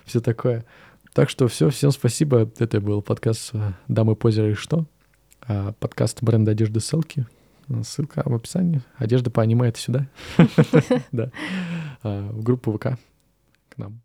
Все 0.05 0.19
такое. 0.19 0.65
Так 1.13 1.31
что 1.31 1.47
все, 1.47 1.71
всем 1.71 1.93
спасибо. 1.93 2.51
Это 2.59 2.81
был 2.81 3.03
подкаст 3.03 3.51
э, 3.53 3.73
«Дамы, 3.87 4.17
позеры 4.17 4.51
и 4.51 4.55
что?». 4.55 4.87
А, 5.43 5.73
подкаст 5.79 6.23
бренда 6.25 6.51
одежды 6.51 6.81
ссылки. 6.81 7.25
Ссылка 7.85 8.23
в 8.25 8.35
описании. 8.35 8.83
Одежда 8.97 9.31
по 9.31 9.43
аниме— 9.43 9.69
это 9.69 9.79
сюда. 9.79 10.09
Да. 11.13 11.31
А, 12.03 12.31
в 12.33 12.43
группу 12.43 12.73
ВК 12.73 12.99
к 13.69 13.79
нам. 13.79 14.03